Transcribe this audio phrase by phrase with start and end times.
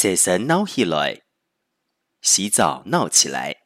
[0.00, 1.22] 洗身闹起来，
[2.22, 3.57] 洗澡闹起来。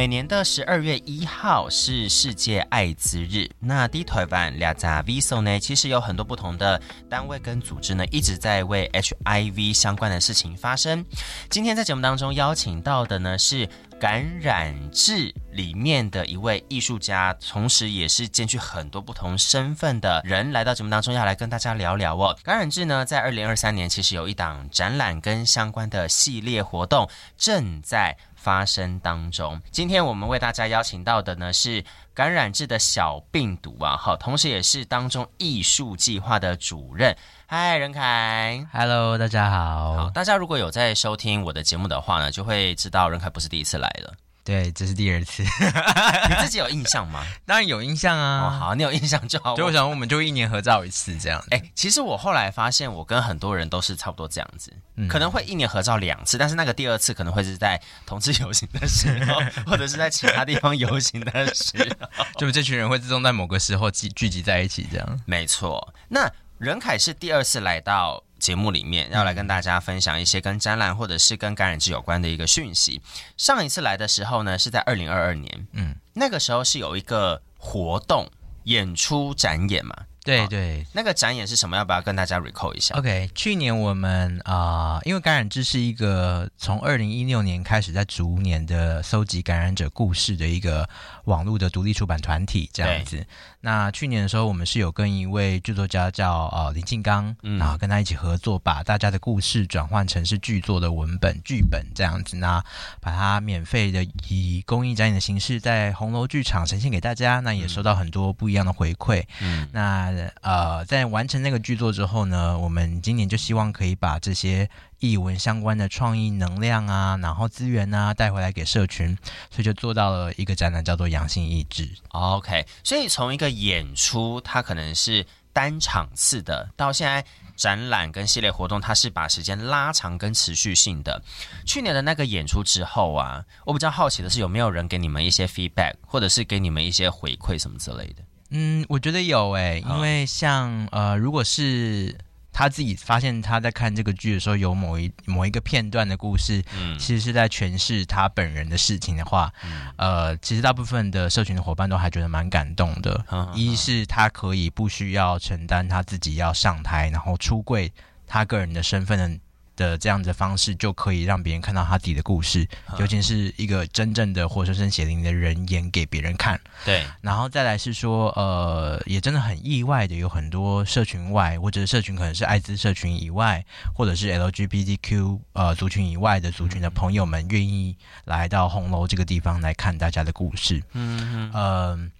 [0.00, 3.46] 每年的十二月一号是世界艾滋日。
[3.58, 6.80] 那低台湾两则 VSO 呢，其实有很多不同的
[7.10, 11.04] 单位跟组织呢，一直在为 HIV 相关的事情发声。
[11.50, 13.68] 今天在节目当中邀请到的呢，是
[14.00, 22.34] 感染志里面的一位艺术家，同时也是兼具很多不同身份的人，来到节目当中要来跟大家聊聊哦。
[22.42, 29.60] 感染志呢，在二零二三年其实有一档展览跟相关的系列活动正在发生当中。
[29.70, 37.14] 今天我们为大家邀请到的呢，是感染制的小病毒啊，好，同时也是当中艺术计划的主任。
[37.46, 39.94] 嗨，任凯，Hello，大家好。
[39.96, 44.14] 好，大家如果有在收听我的节目的话呢，就会知道任凯不是第一次来了。
[44.42, 45.42] 对，这是第二次。
[46.28, 47.24] 你自己有印象吗？
[47.46, 48.46] 当然有印象啊。
[48.46, 49.54] 哦，好，你有印象就好。
[49.54, 51.38] 就我想，我们就一年合照一次这样。
[51.50, 65.20] 哎、欸，其实我后来发现，我跟很多人都是差不多这样子，嗯、可能会一年合照两次，但是那个第二次可能会是在同志游行的时候， 或者是在其他地方游行的时候，就这群人会自动在某个时候聚聚集在一起这样。
[65.26, 65.94] 没错。
[66.08, 66.30] 那
[66.60, 68.22] 任凯是第二次来到。
[68.40, 73.02] 节目里面要来跟大家分享一些跟展览或者是跟感染症有关的一个讯息。
[73.36, 78.26] 上一次来的时候呢，是在二零二二年，嗯，那个时候是有一个活动
[78.64, 79.94] 演出展演嘛。
[80.38, 81.76] 对对，那个展演是什么？
[81.76, 90.88] 要不要跟大家 recall 一下？OK，去年我们啊、呃，因为感染志是一个从二零一六年开始在逐年的搜集感染者故事的一个
[91.24, 93.26] 网络的独立出版团体，这样子。
[93.62, 102.36] 那去年的时候，我们是有跟一位剧作家叫呃林庆刚，嗯、然后跟他一起合作，把大家的故事转换成是剧作的文本剧本这样子。
[102.36, 102.62] 那
[103.00, 109.24] 把它免费的以公益展演的形式在红楼剧场呈现给大家，那也收到很多不一样的回馈。
[109.40, 110.19] 嗯，那。
[110.42, 119.16] 呃，在完成那个剧作之后呢，我们今年就希望可以把这些译文相关的创意能量啊，然后资源啊带回来给社群，
[119.50, 121.88] 所以就做到了一个展览，叫做“阳性意志”。
[122.10, 127.24] OK，所以从一个演出，它可能是单场次的，到现在
[127.56, 131.22] 展览跟系列活动，它是把时间拉长跟持续性的。
[131.66, 138.22] 去年的那个演出之后啊，我比较好奇的是，有没有人给你们一些 feedback，或者是给你们一些回馈什么之类的？
[138.50, 142.16] 嗯，我觉得有诶、欸，因为像呃，如果是
[142.52, 153.24] 他自己发现他在看这个剧的时候有某一某一个片段的故事，嗯，其实是在诠释他本人的事情的话，嗯，呃，其实大部分的社群的伙伴都还觉得蛮感动的。
[153.30, 157.92] 嗯，一是他可以不需要承担他自己要上台然后出柜
[158.26, 159.40] 他个人的身份的。
[159.80, 162.68] 的这样的方式就可以让别人看到他自己的故事，
[162.98, 166.60] 尤其是一个真正的活生生血淋淋的人演给别人看。
[166.84, 173.64] 对，然后再来是说，呃，也真的很意外的，有很多社群外，或者社群可能是艾滋社群以外，
[173.94, 177.96] 或者是 LGBTQ 呃族群以外的族群的朋友们，愿意
[178.26, 180.82] 来到红楼这个地方来看大家的故事。
[180.92, 182.10] 嗯嗯，呃。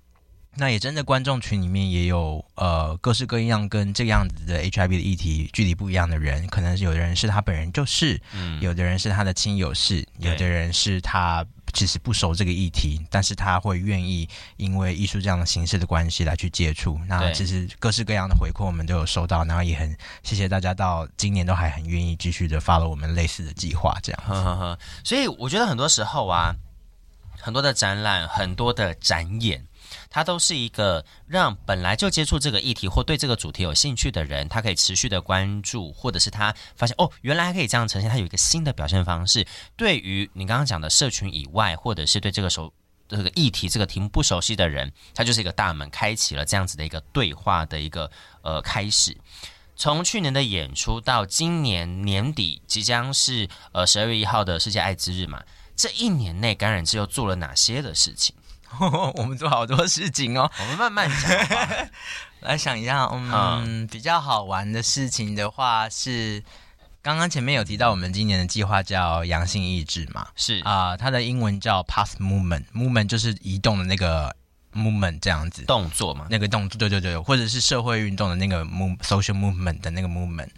[0.61, 14.29] 那也真的，观众群里面也有呃各式各样跟这个样子的 HIV 的议题距离不一样的人，可能有的人是他本人就是，嗯，有的人是他的亲友是，有的人是他其实不熟这个议题，但是他会愿意
[14.59, 17.01] 因为艺术这样的形式的关系来去接触。
[17.09, 24.33] 那其实各式各样的回馈我们都有收到，然后也很谢谢大家到今年都还很愿意继续的 follow 我们类似的计划这样子。
[24.35, 24.79] 呵呵呵。
[25.03, 26.55] 所以我觉得很多时候啊，
[27.41, 29.65] 很多的展览，很多的展演。
[30.11, 39.47] 它都是一个让本来就接触这个议题或对这个主题有兴趣的人，他可以持续的关注，或者是他发现哦，原来还可以这样呈现，他有一个新的表现方式。
[39.77, 42.73] 对于你刚刚讲的社群以外，或者是对这个熟
[43.09, 48.11] 这个议题这个题目不熟悉的人，他就是一个大门，开启了这样子的一个对话的一个
[48.43, 49.17] 呃开始。
[49.77, 55.43] 从去年的演出到今年年底，即将是呃十二月一号的世界艾滋日嘛，
[55.75, 58.35] 这一年内感染志又做了哪些的事情？
[59.17, 61.31] 我们做好多事情哦，我们慢慢讲。
[62.41, 66.43] 来想一下，嗯，嗯，比较好玩的事情的话是，
[67.03, 70.61] 刚刚前面有提到，我们今年的计划叫“阳性意志”嘛，是。
[70.61, 74.35] 啊、呃，它的英文叫 “path movement”，movement 就是移动的那个
[74.75, 80.49] movement 这样子，动作嘛，那个动作，对对对，或者是社会运动的那个 move，social movement 的那个 movement，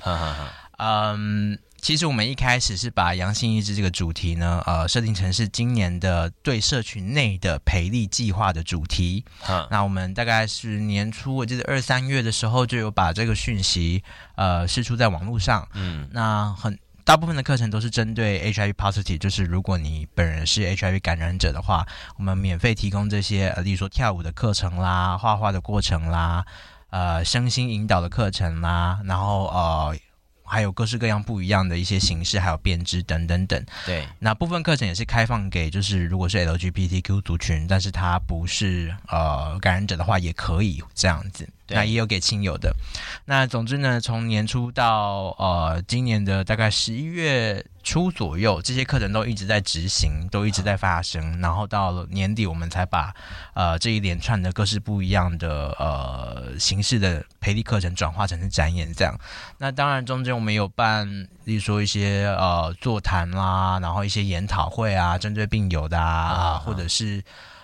[0.78, 1.58] 嗯。
[1.82, 9.24] 其实我们一开始是把阳性意志这个主题呢，呃，设定成是今年的对社群内的培力计划的主题。
[9.48, 14.00] 嗯，那我们大概是年初，我记得二三月的时候就有把这个讯息，
[14.36, 15.68] 呃，释出在网络上。
[15.74, 21.84] 嗯，那很大部分的课程都是针对 HIV positive，就是如果你本人是 HIV 感染者的话，
[22.16, 26.46] 我们免费提供这些，呃，例如说跳舞的课程啦、画画的过程啦、
[26.90, 29.96] 呃，身心引导的课程啦，然后呃。
[30.52, 33.64] 还有各式各样不一样的一些形式，还有编织等等等。
[33.86, 41.48] 对，那部分课程也是开放给，就是如果是 LGBTQ 族群，但是他不是呃感染者的话，也可以这样子。
[41.68, 42.74] 那也有给亲友的。
[43.24, 51.40] 那总之呢，从年初到呃今年的大概十一月初左右，这些课程都一直在执行，都一直在发生。
[51.40, 53.14] 然后到了年底，我们才把
[53.54, 59.18] 呃这一连串的各式不一样的呃形式的培力课程转化成是展演这样。
[59.58, 61.06] 那当然中间我们有办，
[61.44, 67.22] 例如说一些呃座谈啦，然后一些研讨会啊，针对病友的啊，啊或者是。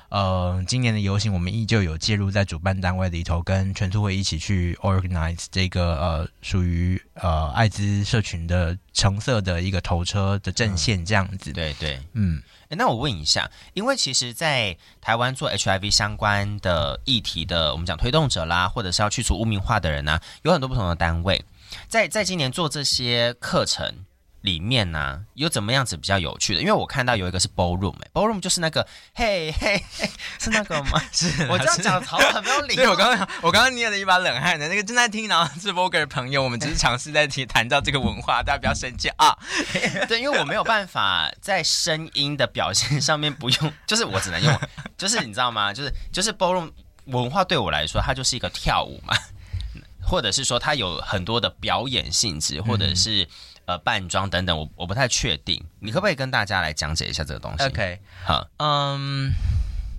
[0.08, 11.50] 呃，今年的游行我们依旧有介入在主办单位里头，跟全促会一起去 organize 这个呃属于呃艾滋社群的橙色的一个头车的阵线这样子。
[11.50, 21.44] 嗯、对对，嗯，那我问一下，因为其实，在台湾做 HIV 相关的议题的，我们讲推动者啦，或者是要去除污名化的人呢、啊，有很多不同的单位，
[21.86, 24.06] 在在今年做这些课程。
[24.42, 26.60] 里面呢、啊、有怎么样子比较有趣的？
[26.60, 30.08] 因为我看到有一个是 ballroom，哎，ballroom 就是那个嘿嘿嘿，
[30.38, 31.02] 是那个吗？
[31.12, 32.82] 是我这样讲好很没有礼貌。
[32.82, 39.36] 对，我刚刚我刚刚捏了一把冷汗的那个正在听，然后是 Vogue 的朋友，我们只是尝试在提谈到这个文化，大家不要生气啊。
[40.08, 44.60] 对，因为我没有办法在声音的表现上面不用，就是我只能用，
[44.96, 45.74] 就是你知道吗？
[45.74, 46.70] 就是就是 ballroom
[47.06, 49.16] 文化对我来说，它就是一个跳舞嘛，
[50.00, 53.24] 或者是说它有很多的表演性质，或者是。
[53.24, 53.28] 嗯
[53.68, 59.30] 呃，扮装等等，我我不太确定，你可不可以跟大家来讲解一下这个东西？OK，好，嗯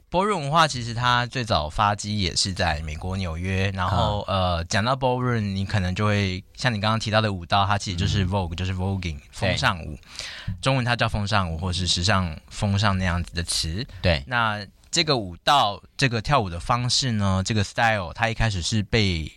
[0.09, 9.95] ，ballroom 文化其实它最早发迹也是在美国纽约，然后呃，讲到 ballroom，你可能就会像你刚刚提到的舞蹈，它其实就是 vogue，、嗯、就是 voguing 风尚舞，
[10.63, 13.85] 中文它叫风尚舞，或是时尚风尚那样子的词。
[14.01, 19.31] 对，那这个舞蹈，这个跳舞的方式呢，这个 style，它一开始是被。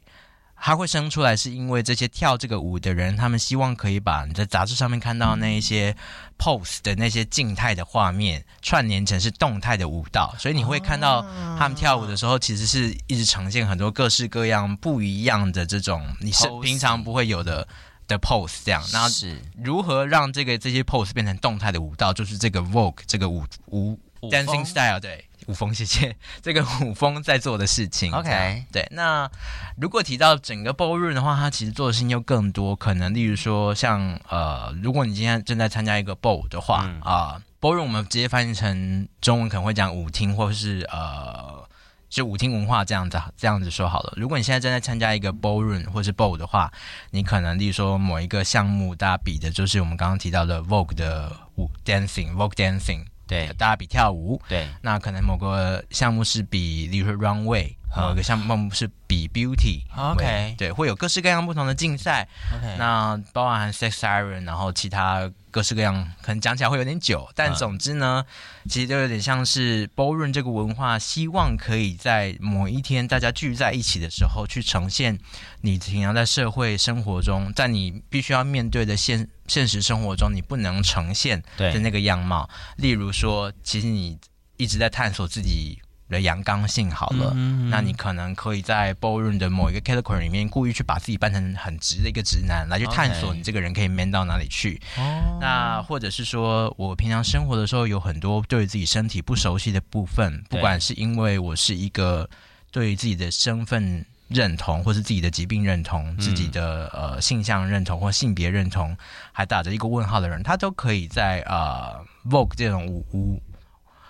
[0.64, 5.92] 它会生出来，是因为这些跳这个舞的人，他们希望可以把你在杂志上面看到那一些
[6.38, 11.22] pose 的那些静态的画面串联成是动态的舞蹈，所以你会看到
[11.58, 17.66] 他们跳舞的时候，其实是一直呈现很多各式各样不一样的这种你是平常不会有的
[18.06, 18.80] 的 pose 这样。
[18.92, 19.36] 然后是。
[19.64, 23.98] 如何让这个这些 pose 变成动态的舞蹈，就是这个 Vogue 这个舞舞
[24.30, 25.24] dancing style 对。
[25.46, 28.12] 舞风，谢谢 这个舞风在做的事情。
[28.12, 28.86] OK，对。
[28.92, 29.30] 那
[29.76, 32.74] 如果提到整个 ballroom 的话，它其实做的事情又更多。
[32.76, 41.68] 可能例如说像，呃，如果你今天正在参加一个 ball 的话啊、嗯呃、ballroom 我们直接翻译成中文可能会讲舞厅，或者是呃，
[42.08, 44.12] 就舞厅文化这样子，这样子说好了。
[44.16, 46.70] 如果你现在正在参加一个 ballroom 或是 ball 的话，
[47.10, 53.06] 你可能例如说某一个项目，大家比的就是我们刚刚提到的 Vogue 的舞 dancing，Vogue dancing。
[53.32, 54.40] 对，大家比跳舞。
[54.48, 59.82] 对，那可能某个项目是比，例如说 runway，某个项目是比 beauty。
[59.96, 62.28] OK，对，会有各式各样不同的竞赛。
[62.56, 65.30] OK，那包含 sex siren，然后其他。
[65.52, 68.24] 各式各样，可能讲起来会有点久，但总之呢，
[68.64, 75.18] 嗯、其实就有点像是 ballroom 这个文化，希望可以在某一天大家聚在一起的时候，去呈现
[75.60, 82.48] 你平常在社会生活中，在你必须要面对的现现实生活中，你不能呈现的那个样貌。
[82.76, 84.18] 例如说，其实你
[84.56, 85.82] 一直在探索自己。
[86.12, 94.80] 的阳刚性好了，嗯嗯，那你可能可以在 ballroom 的某一个 category 里面，故意去把自己扮成很直的一个直男，来去探索你这个人可以 man 到哪里去。
[94.96, 95.38] Okay.
[95.40, 102.28] 那或者是说我平常生活的时候，有很多对自己身体不熟悉的部分，不管是因为我是一个
[102.70, 108.96] 对于自己的身份认同，或是自己的疾病认同，嗯、自己的呃性向认同或性别认同，
[109.32, 113.42] 还打着一个问号的人，他都可以在呃 Vogue 这种舞舞。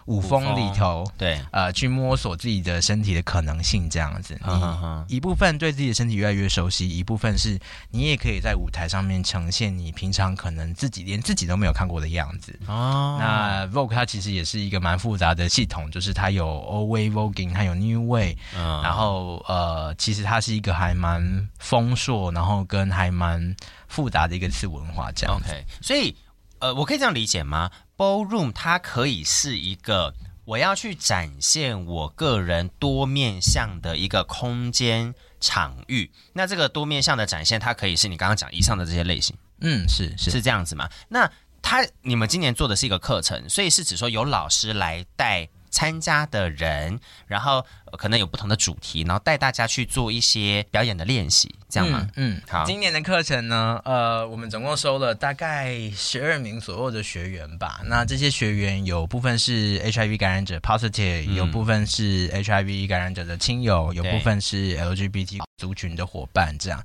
[0.06, 4.38] 舞风里头，对，呃，去摸索自己的身体的可能性，这样子。
[4.44, 5.04] 嗯嗯嗯。
[5.08, 7.58] 一部分对自己的身体越来越熟悉，一部分是
[7.90, 12.58] 你也可以在舞台上面呈现你平常可能自己连自己都没有看过的样子。
[12.66, 13.16] 哦。
[13.20, 18.36] 那 Vogue 它其实也是一个蛮复杂的系统，就是它有 Old Way Voguing，它有 New Way。
[18.56, 18.82] 嗯。
[18.82, 23.54] 然后呃，其实它是一个还蛮丰硕，然后跟还蛮
[23.86, 25.50] 复杂的一个次文化这样子。
[25.52, 25.64] OK。
[25.80, 26.14] 所以
[26.58, 27.70] 呃，我可以这样理解吗
[28.02, 30.12] ？Ballroom 它可以是一个
[30.44, 36.10] 我要去展现我个人多面向的一个空间场域。
[36.32, 39.36] 那这个多面向的展现，它可以是你刚刚讲以上的这些类型。
[39.60, 40.90] 嗯，是是是这样子吗？
[41.08, 41.30] 那
[41.62, 47.66] 他你们今年做的是一个课程，所以是指说有老师来带参加的人，然后
[47.98, 52.06] 可能有不同的主题，然后带大家去做一些表演的练习，这样吗？
[52.14, 52.64] 嗯，嗯好。
[52.64, 57.80] 今年的课程呢，呃，我们总共收了大概十二名左右的学员吧。
[57.86, 66.54] 那这些学员有部分是 HIV 感染者 positive，、嗯、有部分是 HIV 感染者的亲友，有部分是 LGBT 族群的伙伴。
[66.60, 66.84] 这样，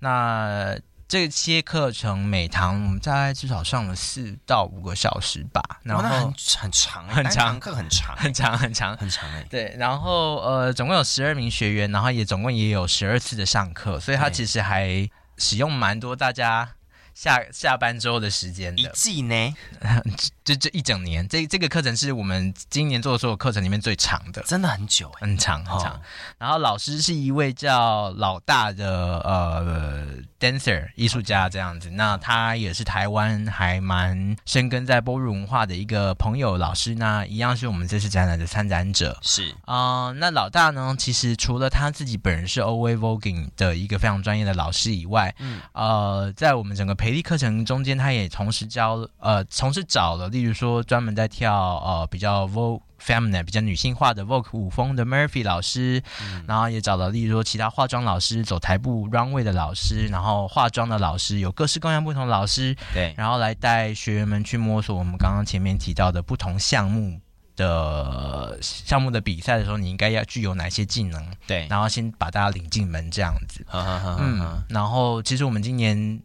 [0.00, 0.74] 那。
[1.12, 6.22] 这些课程每堂我们大概至少上了四到五个小时吧，然后很
[6.58, 9.46] 很长，很长课很长，很长很长很长哎。
[9.50, 16.70] 对，然后呃，总共有十二名学员，然后也总共也有十二次的上课，所以他其实还使用蛮多大家。
[17.14, 19.54] 下下班之后的时间的一季呢，
[20.44, 26.00] 就这一整年，这这个课程是我们今年做的所有课程里面最长的，真的很久，很长很长。
[26.38, 30.06] 然后老师是一位叫老大的呃
[30.40, 39.16] dancer 艺术家这样子，那他也是台湾还蛮深根在波日文化的一个朋友老师，那一样是我们这次展览的参展者。
[39.22, 39.54] 是。
[39.64, 67.20] 啊、呃，那老大呢，其实除了他自己本人是 OA Voguing 的一个非常专业的老师以外，嗯，呃，在我们整个培力课程中间，他也同时教呃，同时找了，例如说专门在跳呃比较 Vogue feminine 比较女性化的 Vogue 舞风的 Murphy 老师，嗯、然后也找了例如说其他化妆老师、走台步 Runway 的老师，然后化妆的老师，有各式各样不同的老师，对，然后来带学员们去摸索我们刚刚前面提到的不同项目
[67.54, 71.24] 的项目的比赛的时候，你应该要具有哪些技能？
[71.46, 76.20] 对，然后先把大家领进门这样子，嗯，然后其实我们今年。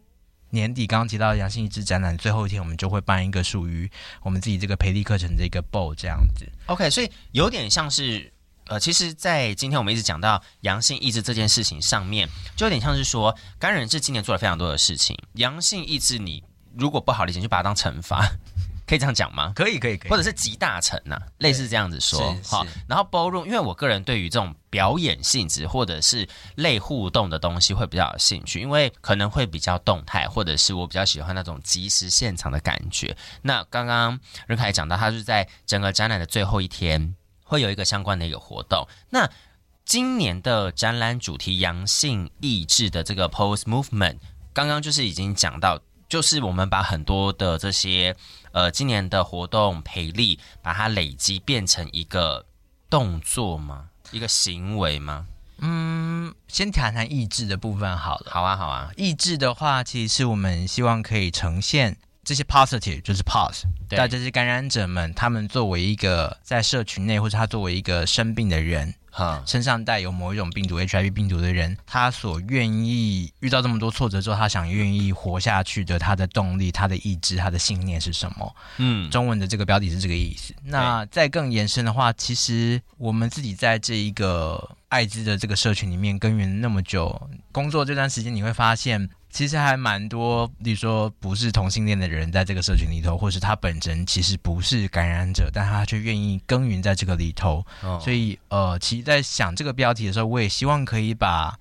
[0.50, 3.90] 年底刚刚提到阳性意志展览最后一天，我们就会办一个属于
[4.22, 6.46] 我们自己这个培力课程的一个 BO，这样子。
[6.66, 8.32] OK，所以有点像是
[8.66, 15.16] 呃，其实，在今天我们一直讲到阳性意志这件事情上面，就有点像是说，感染志今年做了非常多的事情。
[15.34, 16.44] 阳性意志，你
[16.76, 18.30] 如果不好理解，就把它当惩罚。
[18.88, 19.52] 可以这样讲吗？
[19.54, 22.34] 可以，可以，可以，或者是集大成呐、啊，类似这样子说。
[22.42, 33.14] 好，然后 ballroom，因为我个人对于这种表演性质或者是类互动的东西会比较有兴趣，因为可能会比较动态，或者是我比较喜欢那种即时现场的感觉。
[33.42, 37.14] 那刚刚任凯讲到，他是在整个展览的最后一天
[37.44, 38.88] 会有一个相关的一个活动。
[39.10, 39.28] 那
[39.84, 44.16] 今年的展览主题“阳性意志”的这个 pose movement，
[44.52, 48.16] 刚刚就是已经讲到，就是我们把很多的这些。
[48.52, 52.46] 呃，今年的活动赔率，把它累积变成一个
[52.88, 53.90] 动作吗？
[54.10, 55.26] 一个行为吗？
[55.58, 58.30] 嗯，先谈谈意志的部分好了。
[58.30, 58.90] 好啊，好啊。
[58.96, 61.98] 意志的话，其实是我们希望可以呈现
[62.28, 68.92] 这些 positive，就是 pos，对这些感染者们，他们作为一个在社群内，或者他作为一个生病的人。
[69.10, 78.54] 哈，身上带有某一种病毒 HIV 病毒的人，他所愿意遇到这么多挫折之后，他想愿意活下去的，他的动力、他的意志、他的信念是什么？
[78.76, 80.54] 嗯，中文的这个标题是这个意思。
[80.62, 89.08] 那再更延伸的话，其实我们自己在这一个艾滋的这个社群里面耕耘那么久，工作这段时间，你会发现。
[89.30, 97.64] 其实还蛮多，比如说不是同性恋的人在这个社群里头，或是他本人其实不是感染者，但他却愿意耕耘在这个里头。
[98.00, 101.58] 所以，呃，其实，在想这个标题的时候，我也希望可以把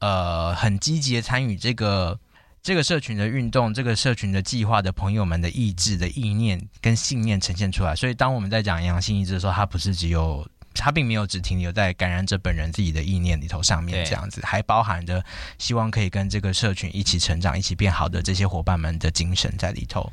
[0.00, 2.18] 呃很积极的参与这个
[2.62, 7.96] 这个社群的运动、这个社群的计划的朋友们的意志的意念跟信念呈现出来。
[7.96, 10.46] 所以，当我们在讲阳性意志的时候，它不是只有。
[10.76, 15.24] 他并没有只停留在感染者本人自己的意念里头上面，这样子，还包含着
[15.58, 20.12] 希望可以跟这个社群一起成长、一起变好的这些伙伴们的精神在里头。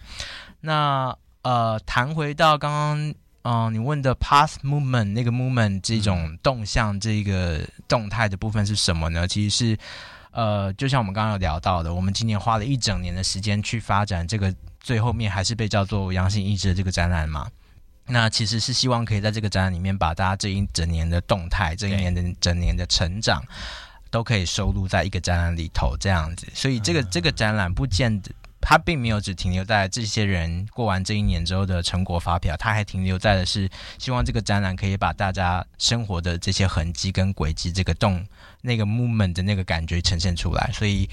[0.62, 2.98] 那呃，谈回到刚刚
[3.43, 9.27] 嗯、呃，你问的 path movement 那个 movement 这种动向、这个动态的部分是什么呢？
[9.27, 9.77] 其实是
[10.32, 17.50] 呃，就像我们刚刚有聊到的，我们今年花了一整年的时间去发展这个，最后面还是被叫做阳性意志的这个展览嘛。
[18.05, 23.41] 那其实是希望可以在这个展览里面，把大家这一整年的动态，这一年的整年的成长，
[24.12, 26.45] 都可以收录在一个展览里头，这样子。
[26.53, 28.29] 所以这个这个展览不见得，
[28.60, 38.25] 它并没有只停留在这些人过完这一年之后的成果发表，它还停留在的是希望这个展览可以把大家生活的这些痕迹跟轨迹，这个动
[38.62, 40.69] 那个 movement 的那个感觉呈现出来。
[40.74, 41.10] 所以。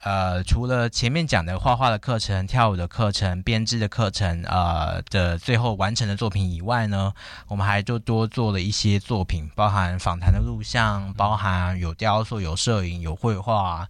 [0.00, 7.12] 呃，除了前面讲的画画的课程、跳舞的课程、编织的课程，呃的最后完成的作品以外呢，
[7.48, 13.86] 我们还就多做了一些作品，包含访谈的录像，包含有雕塑、有摄影、有绘画、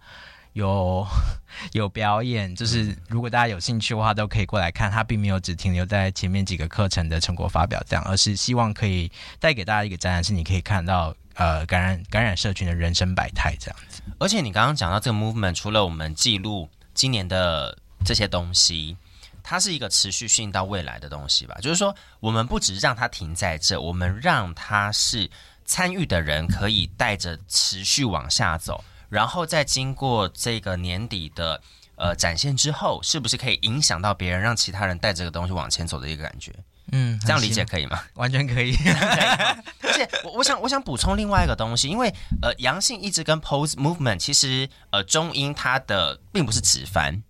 [0.53, 1.05] 有
[1.71, 2.53] 有表演。
[2.55, 4.91] 就是如果大家有兴趣的话，都可以过来看。
[4.91, 9.09] 它并没有只停留在前面几个课程的成果发表这样，而是希望可以
[9.39, 11.15] 带给大家一个展览，是你可以看到。
[11.35, 14.01] 呃，感染感染社群的人生百态这样子。
[14.19, 18.95] 而且你刚刚讲到这个 movement，除了我们记录今年的这些东西，
[19.43, 21.55] 它是一个持续性到未来的东西吧？
[21.61, 25.29] 就是说，我们不只是让它停在这，我们让它是
[25.65, 28.83] 参与的人可以带着持续往下走。
[29.09, 31.61] 然后再经过这个年底的
[31.95, 36.51] 呃展现之后，是不是可以影响到别人，让其他人带这个东西往前走的一个感觉？
[36.91, 37.99] 嗯，这样理解可以吗？
[38.15, 38.75] 完全可以。
[39.81, 47.23] 而且我我想我想补充另外一个东西，因为呃阳性一直跟 pose movement 其实呃中英它的并不是直翻，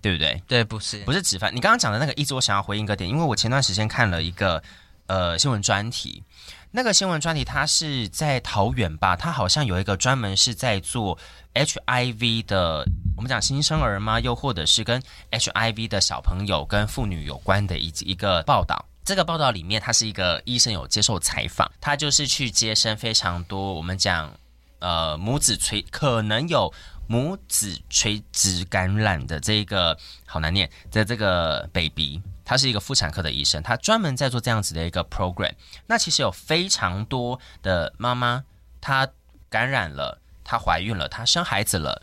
[0.00, 0.42] 对不对？
[0.46, 1.54] 对，不是不是直翻。
[1.54, 4.62] 你刚刚讲的那个一直，我想要回应一个点，因为我前段时间看了一个
[5.06, 6.22] 呃新闻专题，
[6.70, 11.18] 那个新闻专题它是在桃园吧，它好像有一个专门是在做
[11.54, 12.84] HIV 的，
[13.16, 14.18] 我们讲新生儿吗？
[14.20, 18.86] 又或者是跟 HIV 的小朋友跟妇女有关的一一个报道。
[19.04, 23.74] 这个报道里面，他是一个医生，有接受采访，他就是去接生非常多。
[23.74, 24.32] 我们讲，
[24.78, 26.72] 呃，母子垂可能有
[27.08, 35.52] 母子垂直感染的这个好难念的这个 baby，他是一个妇产科的医生，他专门在做这样子的一个 program。
[35.88, 38.44] 那其实有非常多的妈妈，
[38.80, 39.08] 她
[39.50, 42.02] 感染了，她怀孕了，她生孩子了，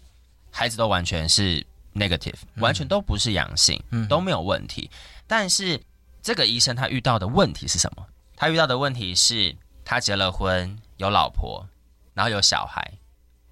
[0.51, 1.65] 孩子都完全是
[1.95, 4.91] negative，完全都不是阳性，嗯，都没有问题，
[5.25, 5.81] 但是。
[6.21, 8.05] 这个医生他遇到的问题是什么？
[8.35, 11.67] 他遇到的问题是，他结了婚，有老婆，
[12.13, 12.93] 然后有小孩，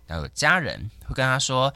[0.05, 1.73] 然后有家人会跟他说：“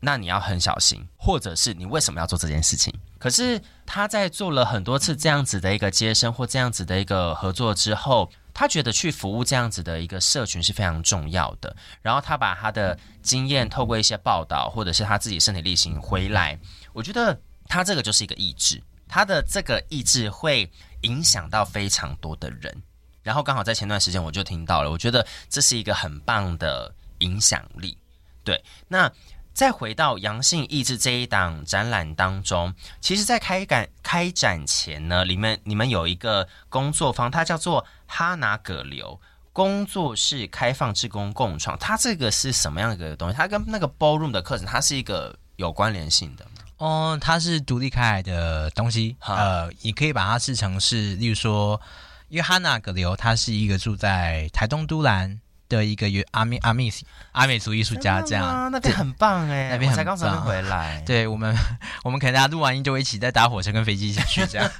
[0.00, 11.74] 那你要很小心，或者是你为什么要做这件事情？”可是他在做了很多次这样子的一个接生或这样子的一个合作之后，他觉得去服务这样子的一个社群是非常重要的。
[12.02, 16.56] 然后他把他的经验透过一些报道，或者是他自己身体力行回来，
[16.92, 18.80] 我觉得他这个就是一个意志。
[19.08, 20.70] 他的这个意志会
[21.02, 22.82] 影响到非常多的人，
[23.22, 27.96] 然后刚好在前段时间我就听到了，我觉得这是一个很棒的影响力。
[28.44, 29.10] 对，那
[29.52, 39.20] 再回到阳性意志这一档展览当中，其实，在开展开展前呢，里面你们有一个工作坊，它叫做哈拿葛流
[39.52, 43.36] 工作室开放志工共创，它这个是什么样的一个东西？
[43.36, 46.46] 它跟那个 ballroom 的课程，它是一个有关联性的。
[46.78, 51.80] 哦，它是独立开来的东西，呃，你可以把它视成是，例如说，
[52.28, 56.90] 因为哈娜格流，他是一个住在台东都兰的一个阿美阿美
[57.32, 61.54] 阿美族艺术家，这样，那边很棒哎，那边才刚从回来，对我们，
[62.04, 64.70] 我们可能大家录完音就会一起再搭火车跟飞机一起去这样。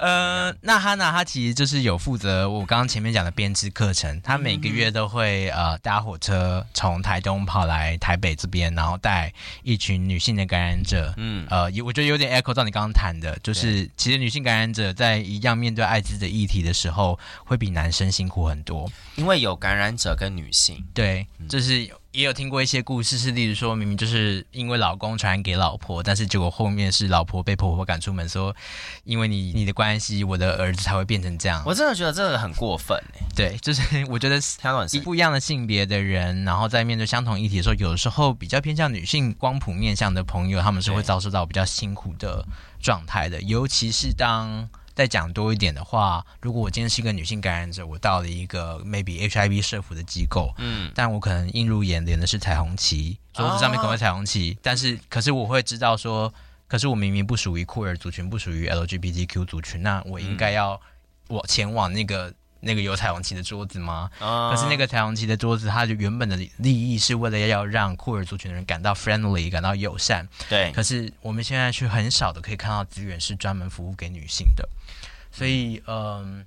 [0.00, 11.12] 呃，那哈娜她其实就是有负责我刚刚前面讲的编织课程，她每个月都会呃搭火车从台东跑来台北这边，然后带一群女性的感染者。
[11.16, 18.90] 嗯，呃，我觉得有点 echo 到你刚刚谈的，就是其实女性感染者在一样面对艾滋的议题的时候，会比男生辛苦很多。
[19.22, 21.78] 因为有感染者跟女性，对，就是
[22.10, 28.52] 也有听过一些故事，是例如说明明就是因为老公传染给老婆，但是结果后面是老婆被婆婆赶出门，说
[29.04, 31.62] 因为你你的关系，我的儿子才会变成这样。
[31.64, 33.24] 我真的觉得这个很过分哎。
[33.36, 34.40] 对，就是我觉得
[34.90, 42.44] 一不一样的性别的人，然后在面对相同议题的时候，有的时候比较偏向女性光谱面向的朋友，他们是会遭受到比较辛苦的
[42.82, 44.68] 状态的，尤其是当。
[44.94, 56.32] 再讲多一点的话，如果我今天是一个女性感染者，我到了一个 maybe HIV 社服的机构，嗯，但我可能映入眼帘的是彩虹旗，桌子上面可能会彩虹旗，哦、但是可是我会知道说，
[56.68, 60.80] 可是我明明不属于酷儿族群，不属于 LGBTQ 族群，那我应该要
[61.28, 62.32] 我前往那个。
[62.64, 64.08] 那个有彩虹旗的桌子吗？
[64.20, 70.28] 啊、可是那个彩虹旗的桌子，它就原本的利益是为了要让酷儿族群的人感到 friendly，感到友善。
[70.48, 70.70] 对。
[70.70, 74.68] 可是我们现在却很少的可以看到资源是专门服务给女性的，
[75.32, 76.44] 所以嗯、呃，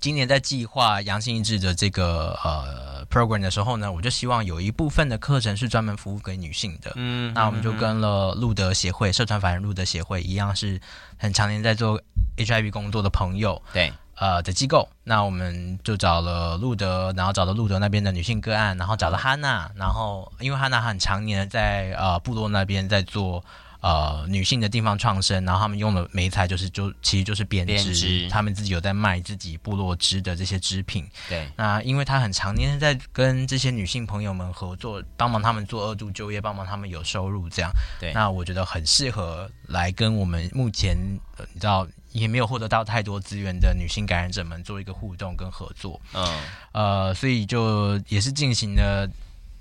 [0.00, 6.92] 今年在计划阳性一致的这个呃 program 的时候呢，我就希望有一部分的课程是专门服务给女性的。
[6.94, 7.34] 嗯。
[7.34, 10.80] 那我们就跟了路德协会、社团法人路德协会一样，是
[11.18, 12.00] 很常年在做
[12.36, 13.60] HIV 工作的朋友。
[13.72, 13.92] 对。
[14.16, 23.44] 呃的机构，那我们就找了路德，然后找到路德那边的女性个案，然后找了哈娜，然后因为哈娜很常年在呃部落那边在做
[23.84, 31.06] 呃女性的地方创生，然后他们用的媒材就是就其实就是编织，他们自己有在卖自己部落织的这些织品。
[31.28, 37.70] 对，那因为他很常年在跟这些女性朋友们合作，帮忙他们做二度就业，帮忙他们有收入，这样。
[38.00, 40.96] 对，那我觉得很适合来跟我们目前、
[41.36, 41.86] 呃、你知道。
[42.14, 49.04] 也没有获得到太多资源的女性感染者们做一个互动跟合作，嗯，呃，所以就也是进行了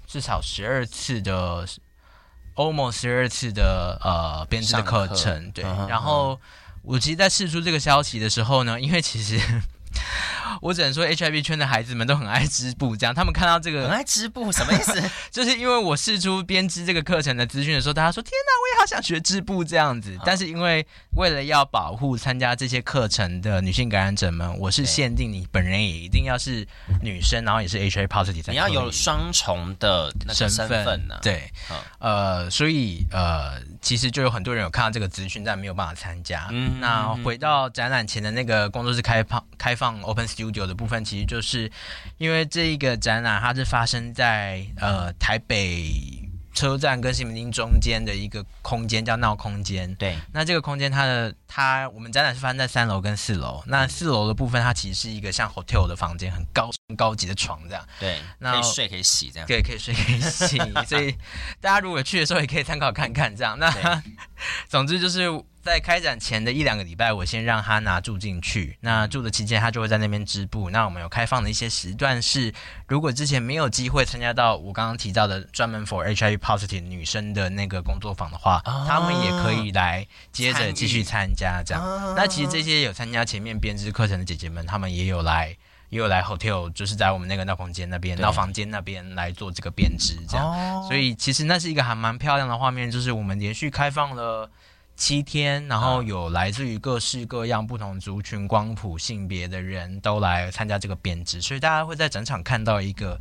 [0.05, 1.67] 至少十二次的
[2.55, 5.63] ，almost 十二次的呃编制的课程，对。
[5.63, 6.39] 嗯、然后
[6.81, 9.39] 我其实，在试出这个消息的时候呢，因为其实
[10.61, 15.01] 我只能说 HIV 圈的孩子们都很爱织布，这样他们看到这个很爱织布什么意思？
[15.31, 20.17] 就是因为我试出编织这个课程的资讯的时候，大家说天哪，我也好想学织布这样子。
[20.25, 20.85] 但是因为
[21.15, 26.67] 为了要保护参加这些课程的女性感染者们，我是限定你本人也一定要是
[27.01, 31.19] 女生，然后也是 HIV positive，你要有双重的身份呢、啊。
[31.21, 31.51] 对，
[31.99, 36.47] 呃，所以呃，其实就有很多人有看到这个资讯，但没有办法参加。
[36.51, 41.71] 嗯，那回到展览前的那个工作室开放开放 Open Studio 的部分，其实就是
[42.17, 46.19] 因为这一个展览它是发生在呃台北。
[46.55, 49.91] 车站跟西门町中间的一个空间叫闹空间。
[49.95, 53.63] 对，那这个空间它的它，我们展览是发生在三楼跟四楼。
[53.65, 57.83] 那四楼的部分，它其实是一个像 hotel 的房间，很高高级的床这样。
[57.99, 59.47] 对，那可以睡可以洗这样。
[59.47, 60.59] 对，可以睡可以洗。
[60.85, 61.17] 所以
[61.59, 63.57] 大家如果去的时候，也可以参考看看这样。
[63.57, 64.03] 那
[64.69, 65.43] 总之就是。
[65.63, 68.77] 在开展前的一两个礼拜，我先让他拿住进去。
[68.81, 70.69] 那住的期间，他就会在那边织布。
[70.69, 72.53] 那我们有开放的一些时段是，
[72.85, 81.63] 如果之前没有机会参加到我刚刚提到的专门 for HIV positive 女生的那个工作坊的话，哦、他们也可以来接着继续参加。
[81.65, 85.55] 这样，哦、那其实这些有参加前面编织课程的姐姐们，她们也有来，
[85.87, 90.17] 也有来 hotel，就是在我们那个闹空间那边、闹房间那边来做这个编织。
[90.27, 94.51] 这样，哦、所以其实那是一个还蛮漂亮的画面，就是我们连续开放了。
[94.95, 103.19] 七天，然后有来自于各式各样、不同族群、光谱、性别的人都来参加这个编织，所以大家会在整场看到一个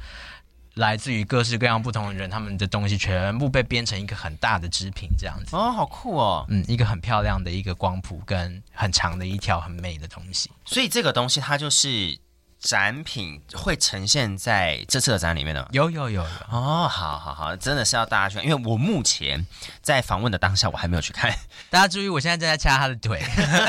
[0.75, 5.57] 来自于各式各样不同的人，他们的东西全部被编成一个很大的织品，这样子。
[5.57, 6.45] 哦，好酷哦！
[6.49, 10.51] 嗯，一个很漂亮的一个光谱跟很长的一条很美的东西。
[10.65, 12.19] 所以这个东西它就是。
[12.63, 15.69] 展品会呈现在这次的展里面的吗？
[15.73, 19.45] 有有有有哦，好好好，真的是要大家去看，因为我目前
[19.83, 21.37] 在访问的当下，我还没有去看。
[21.69, 23.21] 大家注意，我现在正在掐他的腿，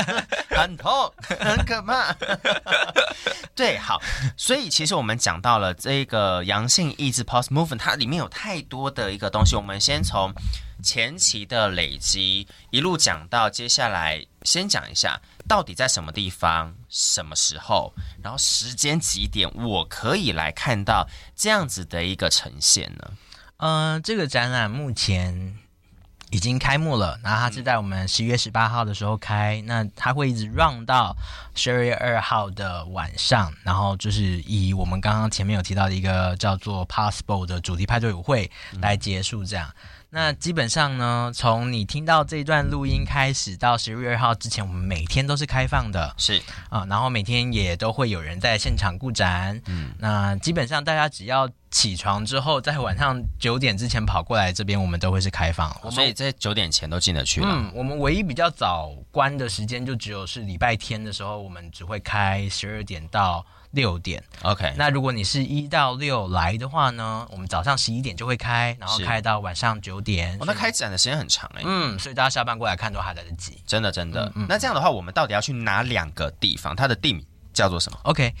[0.56, 2.14] 很痛，很可怕。
[3.56, 4.00] 对，好，
[4.36, 10.32] 所以其实我们讲到了这个阳性抑制 Pulse Movement，它里面有太多的一个东西，我们先从
[10.82, 15.20] 前期的累积一路讲到接下来，先讲一下。
[15.46, 23.12] 到底在什么地方、什么时候，然后时间几点，我可以来看到这样子的一个呈现呢？
[23.58, 25.56] 嗯、这个展览目前
[26.30, 31.16] 已经开幕了，然后它是在我们十一月十八号的时候开，那它会一直 run 到
[31.54, 39.72] 十二月二号的晚上，然后就是以我们刚刚前面有提到的一个叫做 Possible 的主题派对舞会来结束这样。
[40.14, 49.60] 那基本上呢，从你听到这段录音开始到十月二号之前，我们每天都是开放的，是啊，然后每天也都会有人在现场顾展。
[49.66, 55.68] 嗯，那基本上大家只要起床之后，在晚上九点之前跑过来这边，我们都会是开放。
[55.90, 57.48] 所以在九点前都进得去了。
[57.50, 63.44] 嗯，我们唯一比较早关的时间就只有是礼拜天的时候，我们只会开十二点到。
[63.74, 64.72] 六点，OK。
[64.76, 70.36] 那如果你是一到六来的话呢，我们早上十一点就会开，然后开到晚上九点。
[70.40, 71.62] 哦，那开展的时间很长哎。
[71.64, 73.60] 嗯，所以大家下班过来看都还来得及。
[73.66, 74.32] 真的，真的。
[74.34, 76.74] 嗯，那这样的话，我们到底要去哪两个地方？
[76.74, 78.32] 它的地名叫做什么？OK，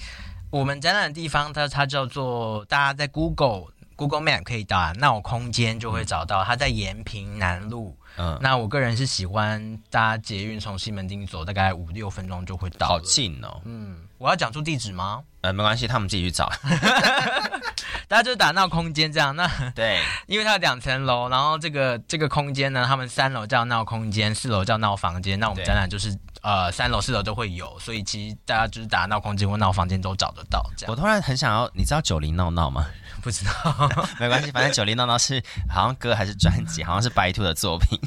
[0.50, 7.96] 我们展览的地方它它叫做，大家在 Google Google Map 可以打闹空间就会找到，它在延平南路。
[8.16, 12.86] 嗯，那我个人是喜欢搭捷运从西门町走，大概五六分钟就会到。
[12.86, 13.60] 好近哦。
[13.64, 13.96] 嗯。
[14.18, 15.22] 我要讲出地址吗？
[15.42, 16.50] 呃，没关系，他们自己去找。
[18.08, 19.34] 大家就打闹空间这样。
[19.34, 25.38] 那对， 因为它有两层楼，然后这个这个空间呢，他们三楼叫闹空间，四楼叫闹房间。
[25.38, 30.62] 那我们展览就是对呃三楼四楼都会有，所以其实大家就是打闹空间或闹房间都找得到。
[30.76, 30.94] 这样。
[30.94, 32.86] 我突然很想要，你知道九零闹闹吗？
[33.24, 37.98] 不知道，没关系，反正九零闹闹是好像歌还是专辑，好像是白兔的作品。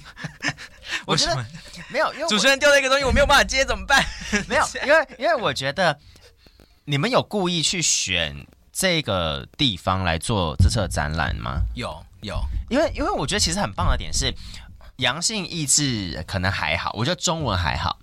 [1.07, 1.45] 我觉得
[1.89, 4.05] 没有，因为主持人丢了一个东西，我没有办法接，怎么办？
[4.47, 5.97] 没有，因为因为我觉得
[6.85, 11.61] 你们有故意去选这个地方来做这次的展览吗？
[11.73, 14.31] 有有，因为因为我觉得其实很棒的点是，
[14.97, 17.97] 阳性意志可能还好，我觉得中文还好，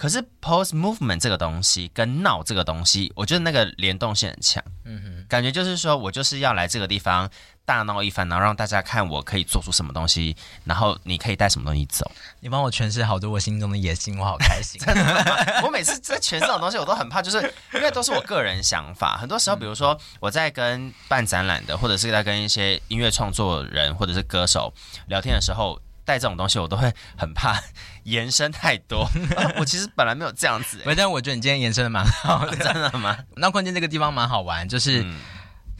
[0.00, 4.64] 可是 Pulse Movement 这个东西跟闹这个东西，我觉得那个联动性很强。
[4.86, 7.28] 嗯哼，感觉就是说我就是要来这个地方。
[7.66, 10.34] 大闹一番，然后让大家看我可以做出什么东西，
[10.64, 12.10] 然后你可以带什么东西走。
[12.40, 14.80] 你帮我诠释好多我心中的野心，我好开心。
[14.84, 15.60] 真的吗？
[15.62, 19.16] 我每次在诠释这种东西，我都很怕，就是因为都是我个人想法。
[19.18, 24.74] 很多时候，比如说我在跟办展览的，或者是在跟一些音乐创作人或者是歌手
[25.06, 27.62] 聊天的时候，带这种东西，我都会很怕
[28.04, 29.08] 延伸太多。
[29.58, 33.18] 我其实本来没有这样子，但我觉得你今天延伸的蛮好的， 真的吗？
[33.36, 35.02] 那关键这个地方蛮好玩，就是。
[35.02, 35.18] 嗯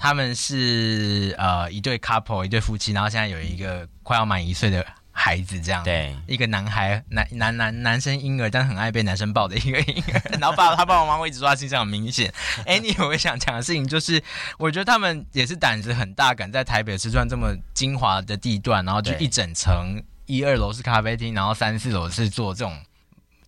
[0.03, 12.33] 他们是呃一对 couple 一对夫妻，然后现在有一个快要满一岁的孩子这样，对，一个男孩男男男男生婴儿，但很爱被男生抱的一个婴儿，然后爸他爸爸妈妈会一直说他形象很明显。
[12.65, 14.23] 哎，你我想讲的事情就是，
[14.57, 22.79] 我觉得他们也是胆子很大，敢在台北吃串这么精华的地段，然后就一整层，一二楼是咖啡厅，然后三四楼是做这种。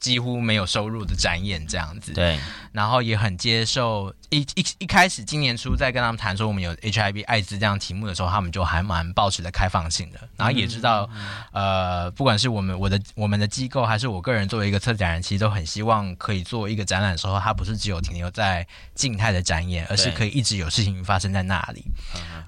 [0.02, 2.36] 几乎没有收入的展演这样子，对，
[2.72, 4.12] 然后也很接受。
[4.30, 11.08] 一一一开始今年初在跟他们谈说我们有 HIV 艾滋这样题目的时候，他们就还蛮保持的开放性的，然后也知道，
[11.52, 21.84] 嗯、呃，不管是我们我的我们的机构，还是我个人作为一个策展人，其实都很希望可以做一个展览的时候，它不是只有停留在静态的展演，而是可以一直有事情发生在那里。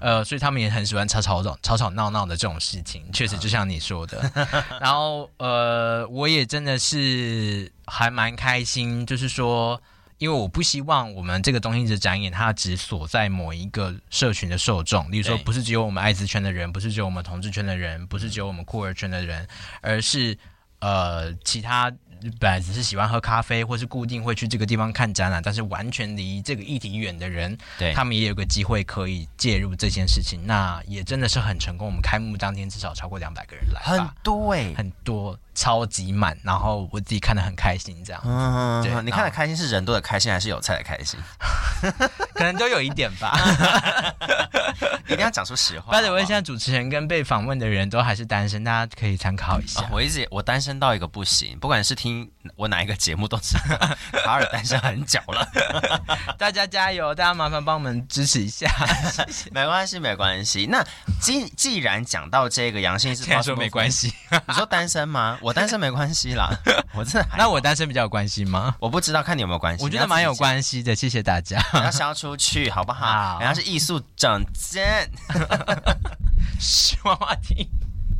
[0.01, 4.29] 呃，所以他们也很喜欢吵吵吵吵吵闹闹的这种事情，确实就像你说的。
[4.81, 7.44] 然后呃，我也真的是。
[7.45, 9.81] 是还蛮开心，就是说，
[10.17, 19.47] 因为我不希望我们这个东西的展演，它只锁在某一个社群的受众，例如说，不是只有我们艾滋圈的人，不是只有我们同志圈的人，不是只有我们酷儿圈的人，
[19.81, 20.37] 而是
[20.79, 21.91] 呃其他。
[22.39, 31.85] 本来只是喜欢喝咖啡，或是固定会去这个地方看展览，但是完全离这个议题远的人，对，他们也有个机会可以介入这件事情，那也真的是很成功。
[31.85, 36.37] 我们开幕当天至少超过两百个人来，很多哎、欸，很多，超级满。
[36.43, 38.21] 然后我自己看的很开心，这样。
[38.25, 41.19] 嗯，对，你看的开心是人多的开心，还是有菜的开心？
[42.35, 43.33] 可能都有一点吧。
[45.07, 45.91] 一定要讲出实话。
[45.91, 49.81] 拜托，我现在主持人跟被访问的人都还是单身，大家可以参考一下。
[49.81, 53.77] 哦、我一直我单身到一个不行，不管是听我哪一个节目都知道，
[54.23, 55.47] 卡尔单身很久了。
[56.37, 58.67] 大家加油，大家麻烦帮我们支持一下。
[59.51, 60.67] 没关系，没关系。
[60.69, 60.83] 那
[61.21, 64.11] 既既然讲到这个阳性是，他说没关系。
[64.47, 65.37] 你说单身吗？
[65.45, 66.49] 我单身没关系啦。
[66.97, 67.27] 我真的。
[67.37, 68.75] 那我单身比较有关系吗？
[68.79, 69.83] 我不知道，看你有没有关系。
[69.83, 70.95] 我觉得蛮有关系的。
[70.95, 71.63] 谢谢大家。
[71.71, 73.05] 要消出去 好不好？
[73.05, 75.07] 好，人家是艺术总监。
[76.59, 77.69] 什么话题？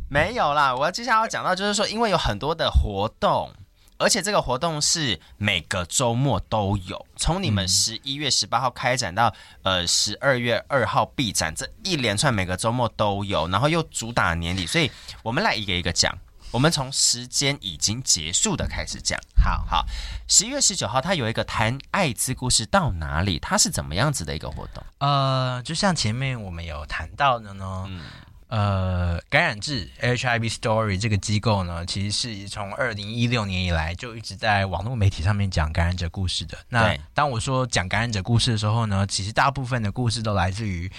[0.08, 3.52] 没有啦，我接下来要讲到，就是说，因为有很多的活动，
[3.98, 9.34] 而且这个活动是每个周末都有，从你们十一月十八号开展到
[9.64, 14.88] 呃十二月二号闭展，这一连串每个周末都有，然后又主打年底，所以
[15.24, 16.16] 我们来一个一个讲。
[16.56, 19.20] 我们从时间已经结束的开始讲。
[19.34, 19.86] 好好，
[20.26, 23.38] 十一月十九号，它有一个谈艾滋故事到哪里？
[23.38, 24.82] 它是怎么样子的一个活动？
[24.96, 28.00] 呃，就像前面我们有谈到的呢，嗯、
[28.48, 36.56] 呃，感染志 HIV Story 这个机构呢，其实是从二零一六年以来就一直在网络媒体上面讲感染者故事的。
[36.70, 40.90] 那当我说讲感染者故事的时候呢，其实大部分的故事都来自于。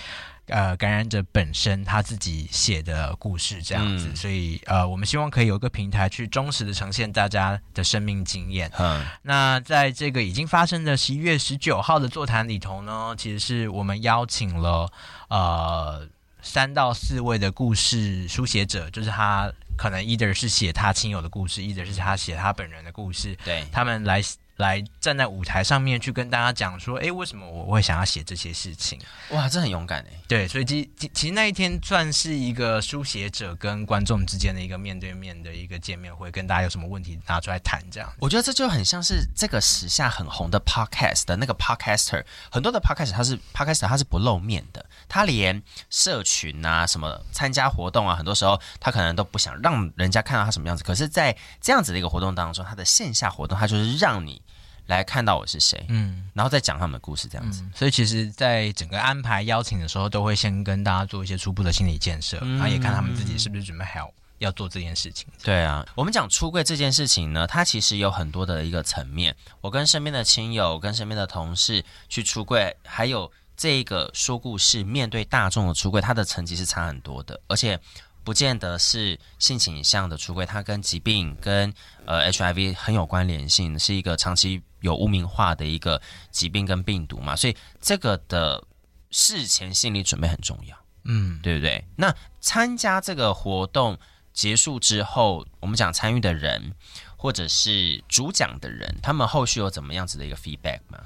[0.47, 8.71] 呃，感染者本身他自己写的故事这样子，嗯、所以呃，我们希望可以有一个平台去忠实的呈现大家的生命经验。
[8.79, 14.89] 嗯，那在这个已经发生的十一月十九号的座谈里头呢，其实是我们邀请了
[15.27, 16.07] 呃
[16.41, 24.21] 三到四位的故事书写者，就是他可能 either 是写他亲友的故事，either 是他写他本人的故事，对他们来。
[24.57, 28.99] 来站在舞台上面去跟大家讲说，哎，为什么我会想要写这些事情？
[29.29, 30.19] 哇，这很勇敢哎。
[30.27, 38.11] 对，所以其其其实那一天算是一个书写者跟观众之间的一个面对面的一个见面会，跟大家有什么问题拿出来谈这样。
[38.19, 50.83] 我觉得这就很像是这个时下很红的 podcast 的那个 podcaster，很多的 podcaster 他是 podcaster 他是不露面的，他连社群啊什么参加活动啊，很多时候他可能都不想让人家看到他什么样子。
[50.83, 54.41] 可是，在这样子的一个活动当中，他的线下活动，他就是让你。
[54.87, 57.61] 来看到我是谁，嗯，然后再讲他们的故事，这样子。
[57.61, 65.27] 嗯、所以其实，在整个安排邀请的时候，都会先跟大家做一些初步的心理建设，嗯、然后也看他们自己是不是准备好要做这件事情。
[65.43, 69.35] 对啊，我们讲出柜这件事情呢，它其实有很多的一个层面。
[69.61, 77.79] 我跟身边的亲友、跟身边的同事去出柜，还有这个说故事面对大众的出柜，它的层级是差很多的，而且。
[78.27, 88.61] 不见得是性倾向的出柜，它跟疾病跟呃 HIV 很有关联性，是一个长期有污名化的一个疾病跟病毒嘛，所以这个的
[89.11, 91.85] 事前心理准备很重要，嗯，对不对？
[91.95, 93.97] 那参加这个活动
[94.33, 96.75] 结束之后，我们讲参与的人
[97.15, 100.99] 或者是主讲的人，他们后续有怎么样子的一个 feedback 吗？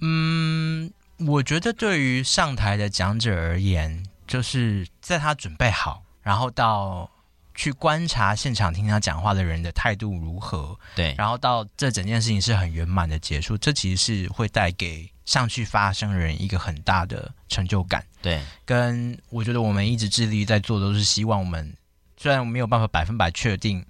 [0.00, 6.02] 嗯，我觉得对于上台的讲者而言，就是在他准备好。
[6.22, 7.10] 然后到
[7.54, 18.40] 去观察现场听他讲话的人的态度如何，对，然后到这整件事情是很圆满的结束，这其实是会带给上去发声的人一个很大的成就感，对。
[18.64, 21.76] 跟我觉得我们一直致力在做，都是希望我们
[22.16, 23.84] 虽然我没有办法百分百确定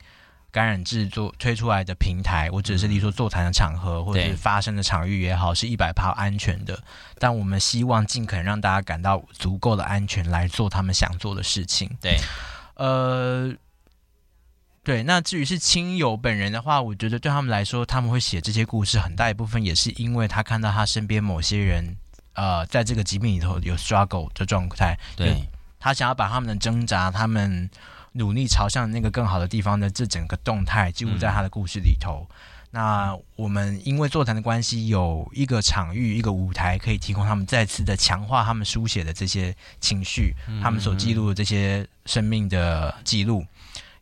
[0.52, 6.78] 感染制作推出来的平台，我只是例如说座谈的场合或者是发生的场域也好，是一百趴安全的，
[7.18, 12.18] 但我们希望尽可能让大家感到足够的安全来做他们想做的事情，对。
[12.74, 13.50] 呃，
[14.82, 21.96] 对，那至于是亲友本人的话，我觉得对他们来说，他们会写这些故事，很大一部分也是因为他看到他身边某些人，
[22.34, 25.34] 呃，在这个疾病里头有 struggle 的状态，对，
[25.78, 27.70] 他想要把他们的挣扎，他们
[28.12, 32.26] 努力朝向那个更好的地方的这整个动态记录在他的故事里头。
[32.30, 32.34] 嗯
[32.74, 43.44] 那我们因为座谈的关系，有一个场域、一个舞台，可以提供他们再次的强化他们书写的这些情绪，嗯、他们所记录的这些生命的记录，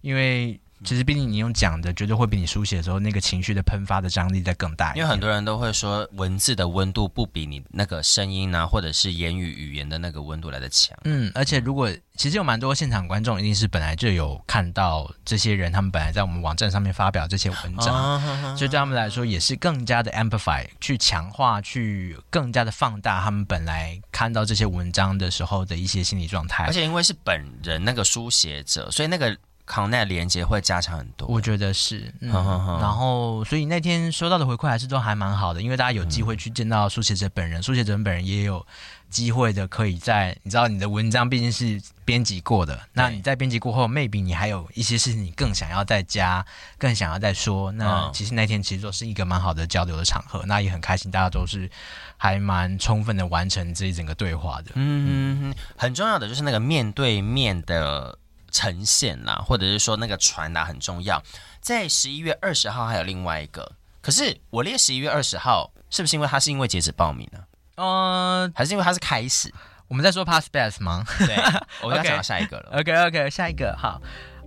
[0.03, 0.57] 因为。
[0.83, 4.95] 其实，毕竟你用讲的，绝对会比你书写的时候那个情绪的喷发的张力再更大。
[4.95, 10.97] 因为很多人都会说，文字的温度不比你那个声音啊，或者是言语语言的那个温度来的强。
[11.05, 26.65] 嗯，而且如果其实有蛮多现场观众，一定是本来就有看到这些人，他们本来在我们网站上面发表这些文章，哦、所以对他们来说也是更加的 amplify，去强化，去更加的放大他们本来看到这些文章的时候的一些心理状态。
[26.65, 29.37] 而且因为是本人那个书写者，所以那个。
[29.71, 32.13] Connect 连接会加强很多，我觉得是。
[32.21, 32.33] 嗯、
[32.81, 38.67] 然后，所以那天收到的回馈还是都还蛮好的，因为大家有机会去见到书写者本人，嗯、书写者本人也有
[39.09, 46.45] 机会的，可以在你知道你的文章毕竟是编辑过的，那你在编辑过后，maybe 你还有一些事情你更想要再加，
[46.77, 47.71] 更想要再说。
[47.71, 51.71] 那其实那天其实都是一个蛮好的交流的场合，那也很开心，大家都是
[52.17, 54.73] 还蛮充分的完成这一整个对话的。
[54.75, 58.19] 嗯，很重要的就是那个面对面的。
[58.51, 61.23] 呈现啦，或者是说那个传达很重要。
[61.61, 67.39] 在十一月二十号还有另外一个，可是我列十一月二十号，是不是因为它是因为截止报名呢？
[67.77, 69.53] 嗯，还是因为它是开始？
[69.89, 71.05] 我们在说 past best 吗？
[71.19, 71.37] 对，
[71.83, 72.79] 我要讲到下一个了。
[72.79, 74.01] OK OK, 下一个好。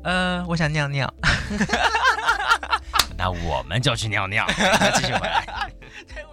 [0.04, 1.12] 呃，我想尿尿，
[3.18, 5.72] 那我们就去尿尿，再继续回来。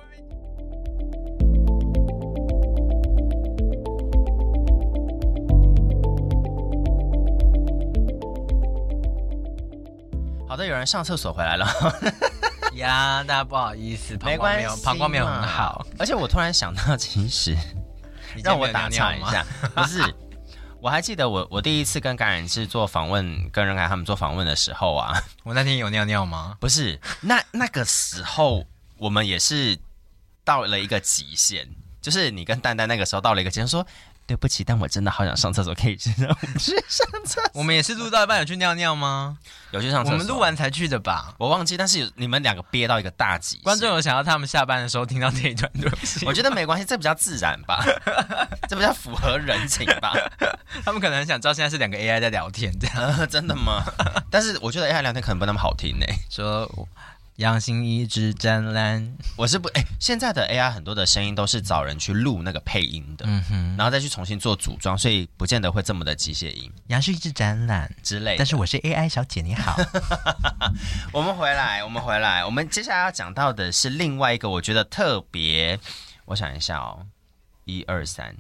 [10.61, 11.67] 好的，有人上厕所回来了。
[12.77, 15.87] 呀，大家不好意思，膀胱没有，膀胱没有很好。
[15.99, 17.57] 而且我突然想到，其实
[18.45, 19.43] 让我打岔一下，
[19.75, 20.03] 不是，
[20.79, 26.59] 我还记得我我第一次跟感染师做访问，跟任凯他们做访问的时候啊，我那天有尿尿吗？
[26.61, 28.67] 不是，那那个时候
[28.99, 29.79] 我们也是
[30.45, 31.67] 到了一个极限，
[32.01, 33.87] 就是你跟蛋蛋那个时候到了一个阶段，说。
[34.27, 37.51] 对不起，但我真的好想上厕所，可以去让我去上厕所。
[37.53, 39.37] 我们也是录到一半有去尿尿吗？
[39.73, 40.13] 有去上厕所。
[40.13, 41.35] 我们录完才去的吧？
[41.37, 43.57] 我忘记，但是有你们两个憋到一个大集。
[43.65, 46.25] 观众有想要他们下班的时候听到这一段对不起。
[46.27, 47.85] 我觉得没关系，这比较自然吧，
[48.71, 50.13] 这比较符合人情吧。
[50.85, 53.83] 他们可能很想知道现在是两个 AI 在聊天这样，呃，真的吗？
[54.31, 56.07] 但是我觉得 AI 聊天可能不那么好听呢。
[56.29, 56.71] 说。
[57.41, 66.71] 阳性一直展览，我是不哎、欸，现在的 AI 很多的声音都是找人去录那个配音的，嗯哼，然后再去重新做组装，所以不见得会这么的机械音。
[66.89, 69.75] 杨是一直展览之类，但是我是 AI 小姐，你好。
[71.15, 75.81] 我们回来，我们回来，我们接下来要讲到的是另外一个我觉得特别，
[76.27, 77.07] 我想一下哦，
[77.65, 78.37] 一二三，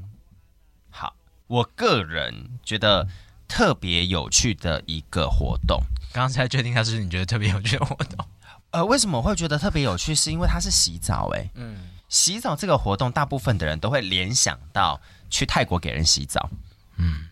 [0.90, 1.14] 好，
[1.46, 3.08] 我个人觉得
[3.48, 5.80] 特别有趣的一个活动，
[6.12, 8.26] 刚刚才确定它是你觉得特别有趣的活动。
[8.72, 10.14] 呃，为什么我会觉得特别有趣？
[10.14, 16.48] 是因为它是洗澡，欸，哎，嗯，洗澡这个活动，大部分的人都会联想到去泰国给人洗澡，
[16.96, 17.28] 嗯，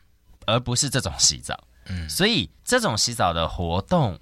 [0.46, 4.18] 而不是这种洗澡，嗯，所以这种洗澡的活动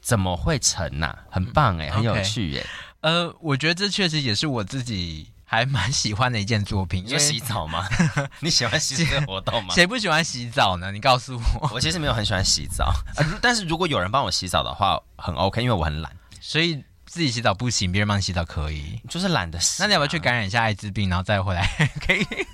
[0.00, 1.06] 怎么会成呢？
[1.06, 1.18] 啊？
[1.30, 2.66] 很棒，欸，哎，嗯，很有趣，欸，耶。
[3.00, 7.04] 呃，我觉得这确实也是我自己还蛮喜欢的一件作品。
[7.04, 7.84] 因为洗澡吗？
[8.38, 9.74] 你喜欢洗澡的活动吗？
[9.74, 10.92] 谁不喜欢洗澡呢？
[10.92, 11.70] 你告诉我。
[11.72, 16.12] 我其实没有很喜欢洗澡，呃，但是如果有人帮我洗澡的话，很 OK，因为我很懒。
[16.42, 19.80] 所以自己洗澡不行，别人帮你洗澡可以，就是懒得洗。
[19.80, 21.64] 那你要不要去感染一下艾滋病，然后再回来？
[22.04, 22.46] 可以，可以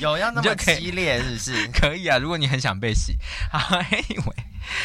[0.00, 1.66] 有要那么激烈是不是？
[1.68, 3.16] 可以啊，如果你很想被洗。
[3.50, 4.34] 好，Anyway。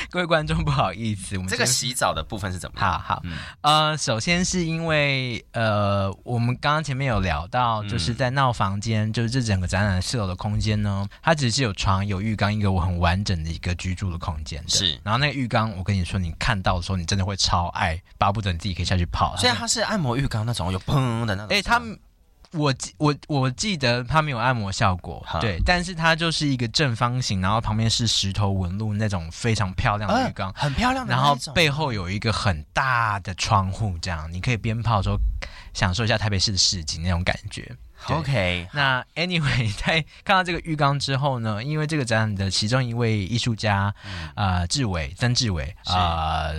[0.09, 2.79] 各位观众，不好意思，我们这个洗澡的部分是怎么？
[2.79, 3.21] 好好，
[3.63, 14.63] 嗯、呃，首先是因为呃，我们刚刚前面有聊到，就是在闹房间，嗯、就是这整个展览四楼的空间呢，它只是有床、有浴缸，一个我很完整的一个居住的空间。
[14.69, 19.35] 是，然后那个浴缸，我跟你说，你看到的时候，你真的会超爱，巴不得你自己可以下去泡。
[19.37, 21.47] 虽然它是按摩浴缸那种，有砰的那种。
[21.49, 21.81] 哎，它。
[22.53, 31.13] 我记我我记得它没有按摩效果，对，但是它就是一个正方形，然后旁边是石头纹路那种非常漂亮的浴缸，呃、很漂亮的。
[31.13, 35.17] 然后背后有一个很大的窗户，这样你可以边泡的时候
[35.73, 37.69] 享受一下台北市的市景那种感觉。
[38.07, 43.93] OK，那 Anyway， 在看到这个浴缸之后呢，因为这个展览的其中一位艺术家，
[44.35, 46.51] 啊、呃，志伟曾志伟啊，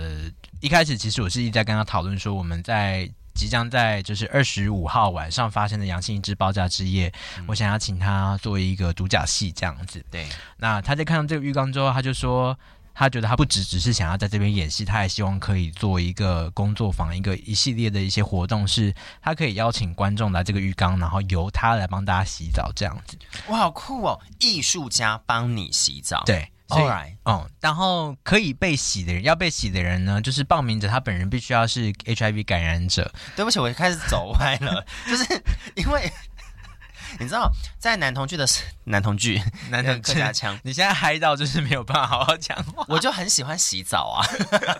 [0.59, 3.09] 一开始其实我是一直在跟他讨论说我们在。
[3.35, 10.03] 即将在就是二十五号晚上发生的阳性一之爆炸之夜，嗯、我想要请他作为一个独角戏这样子。
[10.09, 10.25] 对，
[10.57, 12.57] 那他在看到这个浴缸之后，他就说
[12.93, 23.17] 他觉得他不只只是想要在这边演戏，他也希望可以做一个工作坊，一个一系列的一些活动，是他可以邀请观众来这个浴缸，然后由他来帮大家洗澡这样子。
[23.49, 24.21] 哇，好酷哦！
[24.39, 26.49] 艺术家帮你洗澡，对。
[26.69, 33.11] All right，嗯，然后可以被洗的人，要被洗的人呢，就是报名者他本人必须要是 HIV 感染者。
[33.35, 35.43] 对不起，我开始走歪了， 就是
[35.75, 36.11] 因为
[37.19, 38.45] 你知道，在男同剧的
[38.85, 39.39] 男同剧，
[39.69, 42.83] 男同客家腔，你现在嗨到就是没有办法好好讲话。
[42.89, 44.25] 我就很喜欢洗澡啊，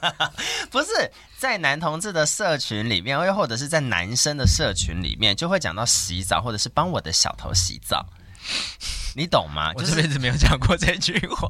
[0.71, 0.87] 不是
[1.37, 8.05] 在男同志的社群里面，又或者是在男生的社群里面，就会讲到洗澡，或者是帮我的小头洗澡。
[9.15, 9.71] 你懂吗？
[9.75, 11.47] 我这辈子没有讲过这句话，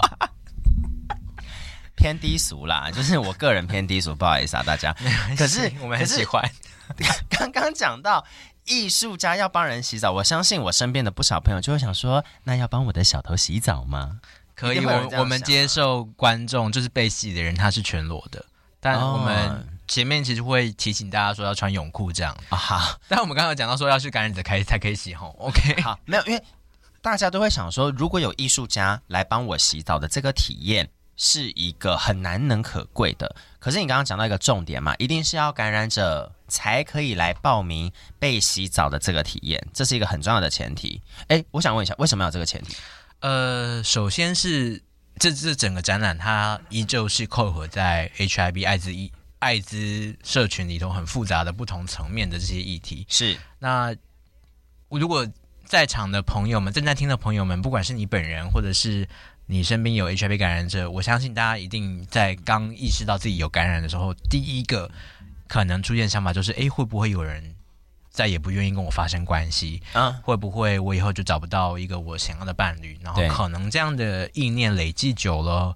[1.96, 4.96] 偏低俗啦，就是我个人偏低俗，不好意思啊，大家。
[5.36, 6.48] 可是我们很喜欢。
[7.30, 8.24] 刚刚讲到
[8.66, 14.20] 艺术家要帮人洗澡，我相信我身边的不少朋友就会想说，那要帮我的小头洗澡吗？
[14.54, 18.46] 可以，我我们接受观众就是被洗的人他是全裸的，
[18.80, 22.58] 但我们前面其实会提醒大家说要穿泳裤这样啊。
[22.58, 26.44] 好，但我们刚刚讲到说要去感染者开才可以洗吼，OK，好，没有因为。
[27.06, 33.36] 大家都会想说，如果有艺术家来帮我洗澡的这个体验，是一个很难能可贵的。
[33.60, 41.00] 可是你刚刚讲到一个重点嘛，一定是要感染者才可以来报名被洗澡的这个体验，这是一个很重要的前提。
[41.28, 42.76] 哎，我想问一下，为什么要这个前提？
[43.20, 44.82] 呃，首先是
[45.20, 53.06] 这这整个展览它依旧是扣合在 HIV 艾滋一艾滋社群里头很复杂的不同层面的这些议题。
[53.08, 53.96] 是，那
[54.90, 55.24] 如果。
[55.66, 59.08] 在场的朋友们，正在听的朋友们，不管是你本人，或者是
[59.48, 64.90] 你身边有 HIV 感染者，我相信大家一定在刚意识到自己有感染的时候，第一个
[65.48, 67.56] 可能出现想法就是：哎，会不会有人
[68.10, 69.82] 再也不愿意跟我发生关系？
[69.94, 72.98] 啊，会不会我以后就找不到一个我想要的伴侣？
[73.04, 75.76] 然后可能这样的意念累积久了。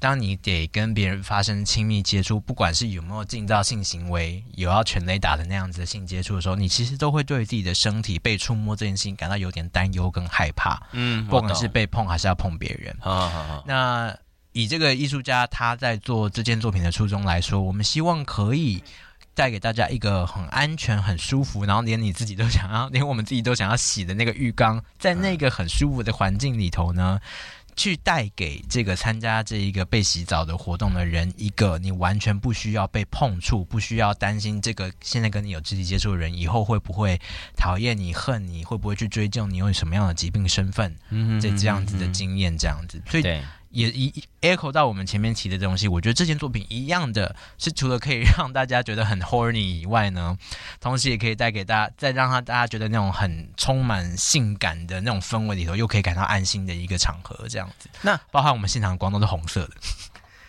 [0.00, 10.80] 当你得跟别人发生亲密接触，不管是有没有进到性行为，有要全雷打的那样子的性接触的时候，你其实都会对自己的身体被触摸这件事情感到有点担忧跟害怕。
[10.92, 12.96] 嗯，不管是被碰还是要碰别人。
[13.00, 13.64] 好好好。
[13.66, 14.16] 那
[14.52, 18.80] 以这个艺术家他在做这件作品的初衷来说，我们希望可以
[19.34, 27.18] 带给大家一个很安全、很舒服，然后连你自己都想要，连我们自己都想要洗的那个浴缸，在那个很舒服的环境里头呢。
[27.78, 37.16] 去带给这个参加这一个被洗澡的活动的人一个你完全不需要被碰触，不需要担心这个现在跟你有肢体接触的人以后会不会
[37.56, 43.22] 讨厌你、恨你，会不会去追究你有什么样的疾病身份，嗯，这这样子的经验，这样子，所以。
[43.70, 50.36] 也一 echo 到我们前面提的东西，我觉得这件作品一样的是，除了可以 让大家觉得很 horny 以外呢，
[50.80, 57.88] 同时也可以带给大家，再让他大家觉得那种很充满性感的那种氛围里头，又可以感到安心的一个场合，这样子。
[58.02, 59.74] 那包含我们现场的光都是红色的，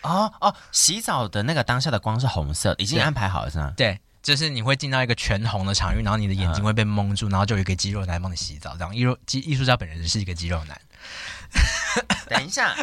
[0.08, 3.72] 哦哦，洗澡的那个当下的光是红色，已经安排好了是吗？
[3.76, 10.80] 对，就是你会进到一个全红的场域，然后你的眼睛会被蒙住，然后就有一个肌肉男帮你洗澡，这样艺术艺术家本人是一个肌肉男。
[12.28, 12.74] 等一下，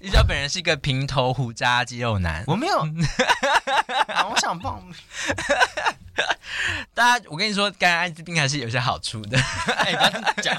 [0.00, 2.44] 一娇本人是一个平头胡渣肌肉男。
[2.46, 2.78] 我没有，
[4.12, 4.94] 啊、我想报名。
[6.94, 9.38] 大家，我跟你说，感染艾滋病还是有些好处的。
[9.76, 10.56] 哎，不要讲。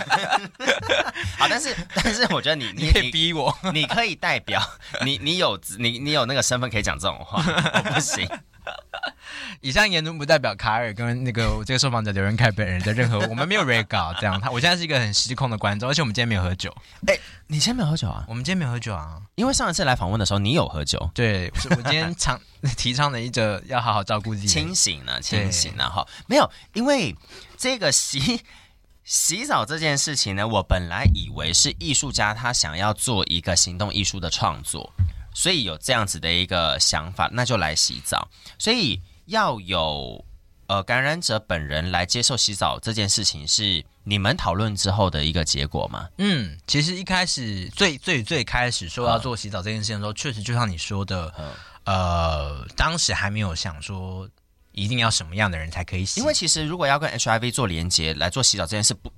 [1.37, 4.61] 好，但是但是，我觉得你你，你可以逼我，你可以代表
[5.03, 7.43] 你你有你你有那个身份可以讲这种话，
[7.73, 8.29] 我不行。
[9.61, 14.39] 以上言论不代表卡尔跟那个这个受访者刘仁凯本人的任何，我们没有 re 稿这样。
[14.39, 16.73] 他我现在是一个很失控的观众，而且我们今天没有喝酒。
[17.07, 18.25] 哎、欸，你今天没有喝酒啊？
[18.27, 21.09] 我们今天没有喝酒啊，因为上一次来访问的时候你有喝酒。
[21.13, 22.39] 对，我今天常
[22.77, 26.07] 提倡的一个要好好照顾自己，清醒了，清醒了哈。
[26.27, 27.15] 没有，因为
[27.57, 28.41] 这个洗
[29.03, 34.91] 洗澡这件事情呢，我本来以为是艺术家他想要做一个行动艺术的创作，
[35.37, 38.27] 所以有这样子的一个想法，那就来洗澡，
[38.57, 38.99] 所以。
[39.27, 40.23] 要有
[40.67, 46.07] 呃感染者本人来接受洗澡这件事情，是你们讨论之后的一个结果吗？
[46.17, 51.33] 嗯，其实一开始最最最开始说要做洗澡这件事情的时候，确实就像你说的，
[51.83, 54.25] 呃，当时还没有想说
[54.71, 59.11] 一定要什么样的人才可以洗，因为其实如果要跟 HIV 做连接来做洗澡这件事，不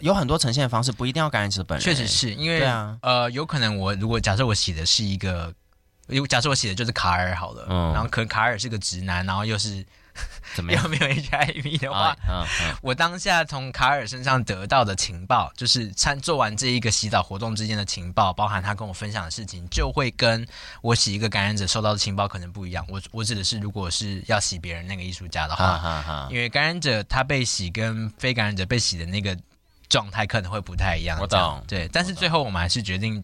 [0.00, 1.84] 有很多呈现的方式，不一定要感染者本人。
[1.84, 5.52] 确实是因为对啊，呃，有可能我如果假设我洗的是一个。
[6.08, 9.86] 因为假设我写的就是卡尔好了，嗯，然后可能卡尔是个直男，然后又是
[10.56, 10.82] 怎么样？
[10.82, 12.16] 又没有 HIV 的话，
[12.82, 20.44] 我当下从卡尔身上得到的情报，就是参做完这一个洗澡活动之间的情报，包含他跟我分享的事情，就会跟
[20.82, 22.84] 我洗一个感染者收到的情报可能不一样。
[22.88, 29.38] 我我指的是，如果是要洗别人那个艺术家的话，哈哈，因为感染者他被洗跟非感染者被洗的那个
[29.90, 31.18] 状态可能会不太一样。
[31.20, 33.22] 我懂，对，但是最后我们还是决定。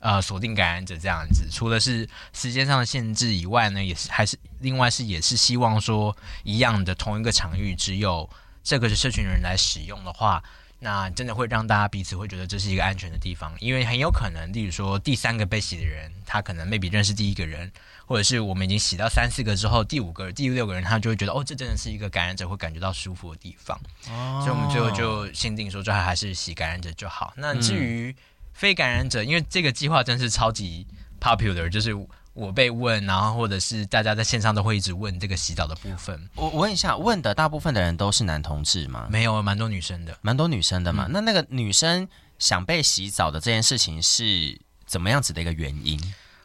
[0.00, 1.48] 呃锁定感染者这样子。
[1.50, 8.28] 除了是时间上的限制以外呢，也是还是另外是也是希望说一样的同一个场域只有
[8.62, 10.44] 这个是社群人来使用的话。
[10.78, 17.72] 那真的会让大家彼此会觉得这是一个安全的地方，因为很有可能，例如说第三个被洗的人，他可能 maybe 认识第一个人，
[18.06, 23.78] 或者是我们已经洗到三四个之后，第五个、第六个人，他就会觉得哦，这真的是一个感染者会感觉到舒服的地方。
[24.08, 27.32] 哦，所以我们最后就限定说，最好还是洗感染者就好。
[27.36, 28.14] 那至于
[28.52, 30.86] 非感染者，嗯、因为这个计划真是超级
[31.20, 31.94] popular，就是。
[32.34, 36.20] 我被问，然后或者是大家在线上都会一直问这个洗澡的部分。
[36.34, 39.06] 我我问一下，问的大部分的人都是男同志吗？
[39.08, 41.06] 没有，蛮多女生的，蛮多女生的嘛。
[41.06, 42.08] 嗯、那那个女生
[42.40, 45.96] 想被洗澡的这件事情是怎么样子的一个原因？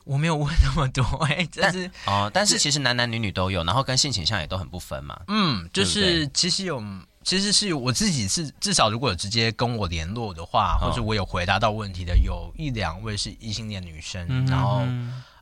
[0.10, 5.22] 我没有问那么多， 哎，但是哦，但是其实男男女女都有，然后跟性倾向也都很不分嘛。
[5.28, 6.84] 嗯，就是其实有，
[7.24, 14.82] 其实是我自己是至少如果有直接跟我联络的话，或者我有回答到问题的，有一两位是异性恋女生，嗯、然后。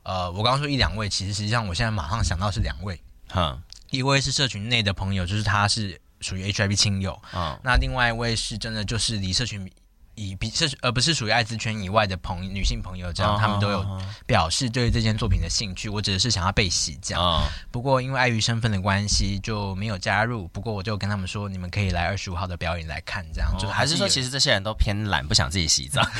[0.04, 2.98] 呃，我刚刚说一两位，其实实际上我现在马上想到是两位，
[3.28, 3.58] 哈，
[3.90, 9.70] 一位是社群内的朋友，就是他是属于 HIV 亲友，啊，那另外一位是真的就是离社群
[10.18, 13.86] 以比是而不是属于艾滋圈以外的朋女性朋友，这样他们都有
[14.26, 26.02] 表示对这件作品的兴趣，我只是想要被洗这样，不过因为碍于身份的关系就没有加入，不过我就跟他们说，你们可以来二十五号的表演来看，这样就还是说其实这些人都偏懒，不想自己洗澡。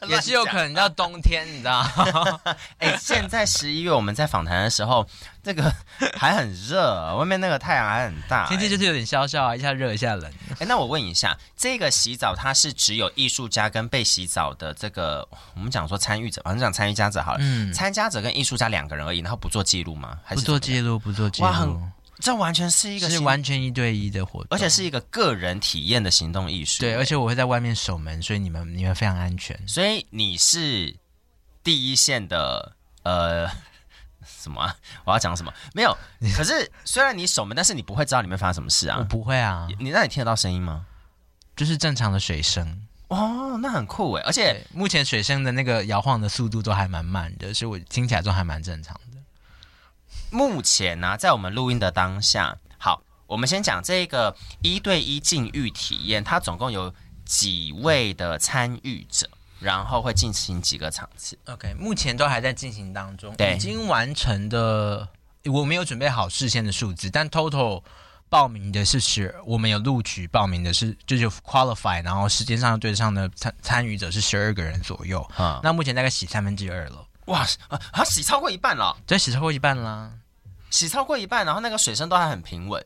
[0.08, 1.80] 也是有可能到冬天，你知道？
[2.78, 5.06] 哎、欸，现在十一月我们在访谈的时候，
[5.42, 5.72] 这个
[6.16, 10.30] 还很热，外面那个太阳还很大，天气就是有点萧萧啊，一下热一下冷。
[10.52, 20.18] 哎、欸，那我问一下，这个洗澡它是只有艺术家跟被洗澡的这个，我们讲说参与者，反正讲参与家者好了，嗯，参加者跟艺术家两个人而已，然后不做记录吗？
[20.24, 20.98] 还是不做记录？
[20.98, 21.80] 不做记录。
[22.20, 26.80] 这完全是一个是完全一对一的活动，而且是一个个人体验的行动艺术。
[26.80, 29.58] 对，而且我会在外面守门，所以你们你们非常安全。
[29.66, 30.94] 所以你是
[31.64, 33.48] 第一线的呃
[34.24, 34.76] 什么、啊？
[35.04, 35.52] 我要讲什么？
[35.72, 35.96] 没有。
[36.36, 38.98] 可是虽然你守门，但是你不会知道里面发生什么事啊？
[38.98, 39.66] 我不会啊。
[39.78, 40.86] 你那你听得到声音吗？
[41.56, 42.86] 就是正常的水声。
[43.08, 44.22] 哦，那很酷哎。
[44.24, 49.09] 而且目前水声的那个摇晃的速度都还蛮慢的，所以我听起来都还蛮正常的。
[50.30, 56.92] 目前呢、啊，在我们录音的当下，好，我们先讲这个一对一禁欲体验，它总共有
[57.24, 59.28] 几位的参与者，
[59.58, 61.38] 然后会进行几个场次。
[61.46, 65.08] OK，目前都还在进行当中，对，已经完成的
[65.44, 67.82] 我没有准备好事先的数字，但 total
[68.28, 77.04] 报名的是十，我们有录取报名的是就是 qualify，然后时间上对得上的参参与者是十二个人左右，啊、嗯，那目前大概洗三分之二了。
[77.26, 80.10] 哇，啊，洗超过一半了，对，洗超过一半啦，
[80.70, 82.84] 洗超过一半，然后那个水声都还很平稳。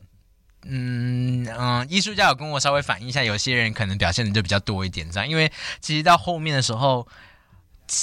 [0.67, 7.07] 嗯嗯，艺术家有跟我稍微反映一下，有些人可能表现的就比较多一点，这样，因为其实到后面的时候，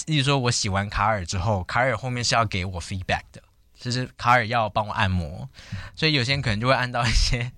[0.06, 3.42] 例如说我洗完卡尔之后，卡尔后面是要给我 feedback 的，
[3.78, 5.48] 就是卡尔要帮我按摩，
[5.96, 7.50] 所以有些人可能就会按到一些。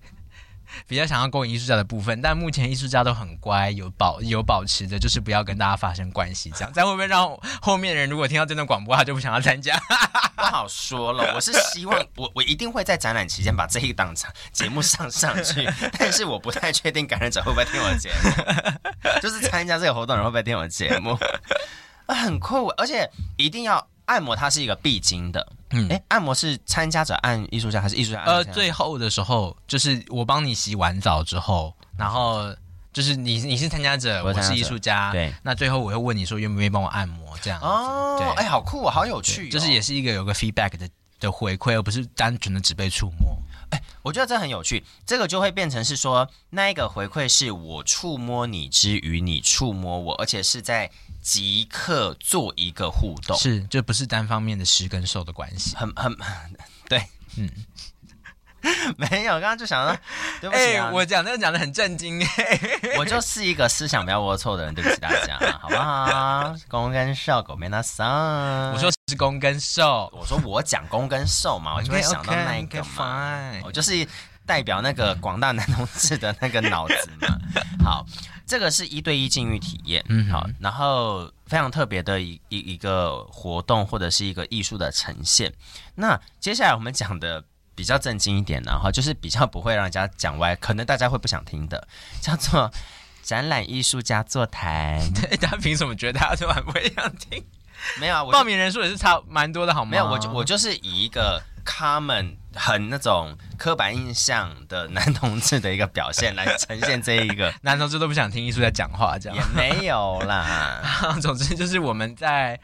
[0.86, 7.28] 比较想要勾引艺术家的部分，但目前艺术家都很乖，有保有保持的，就是不要跟大家发生关系，这样，这样会不会让
[7.60, 9.76] 后面的人如果听到这段广播，他就不想要参加？
[10.36, 14.14] 不好说了，我是希望我我一定会在展览期间把这一档
[14.52, 21.18] 节目上上去，但是我不太确定感染者会不会听我的节目，就是参加这个活动人会不会听我的节目，
[22.06, 23.86] 很酷，而且一定要。
[24.06, 28.36] 按摩它是一个必经的，嗯，哎，按摩是参加者按艺术家还是艺术家按？
[28.36, 32.54] 呃，最后的时候就是我帮你洗完澡之后，然后
[32.92, 37.66] 就是你你是参加者，我是艺术家，对，那最后我会问你说愿不愿意帮我按摩这样子。
[37.66, 40.88] 哦，对，哎，好酷，好有趣，就是也是一个有个 feedback 的
[41.18, 43.36] 的回馈，而不是单纯的只被触摸。
[43.70, 50.90] 哎，我觉得这很有趣，这个就会变成是说那一个回馈是我触摸你之余你触摸我，而且是在。
[51.24, 56.14] 即刻做一个互动，是，就不是单方面的施跟受的关系，很很
[56.86, 57.02] 对，
[57.38, 57.50] 嗯，
[58.98, 59.96] 没有，刚刚就想到，
[60.42, 60.88] 对不起、啊。
[60.88, 62.20] 欸，我讲这个讲的很震惊，
[62.98, 66.54] 我就是一个思想比较龌龊的人，对不起大家，好不好？
[66.68, 74.06] 公跟受，狗没那伤，我说是公跟受，我说我讲公跟受嘛，我就会想到那一个嘛，okay, okay, 我就是
[74.46, 77.38] 代表那个广大男同志的那个脑子嘛，
[77.84, 78.06] 好。
[78.46, 85.50] 这个是一对一禁欲体验，嗯，好，然后非常特别的一一一个活动或者是一个艺术的呈现。
[85.94, 87.42] 那接下来我们讲的
[87.74, 91.88] 比较正经一点，然后就是比较不会让人家讲歪，可能大家会不想听的，
[92.20, 92.70] 叫做
[93.22, 95.00] 展览艺术家座谈。
[95.16, 97.42] 对，大家凭什么觉得大家突然不会想听？
[97.98, 99.90] 没有啊，我报名人数也是差蛮多的，好吗？
[99.90, 110.80] 没有，我就我就是以一个 common 很那种刻板印象的男同志的一个表现来呈现这一个 男同志都不想听艺术家讲话，这样也没有啦。
[111.20, 112.58] 总之就是我们在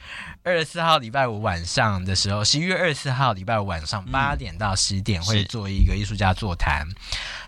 [0.44, 6.86] 二十四号礼拜五晚上的时候，十一月二十四号礼拜五晚上八点到十点会做一个艺术家座谈。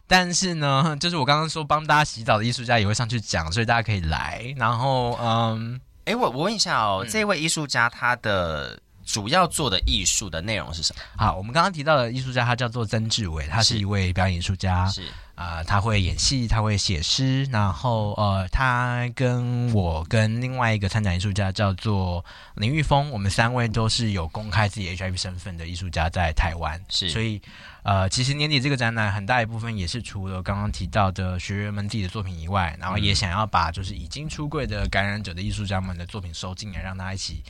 [0.08, 4.52] 但是呢，就是我刚刚说帮大家洗澡的艺术家也会上去讲，所以大家可以来。
[4.58, 11.02] 然后，嗯，哎，我我问一下哦，嗯、这位艺术家他的主要做的艺术的内容是什么？
[11.16, 15.02] 好，我们刚刚提到的艺术家他叫做曾志伟，他是一位表演艺术家，是
[15.34, 22.24] 啊、呃，他会演戏，他会写诗，然后呃，他跟我跟另外一个参展艺术家叫做
[22.54, 27.40] 林玉峰，我们三位都是有公开自己 HIV 身份的艺术家在台湾，是，所以。
[27.82, 37.42] 呃，其实年底这个展览很大一部分也是除了刚刚提到的学员们自己的作品以外，然后也想要把就是已经出柜的感染者的艺术家们的作品收进来，让大家一起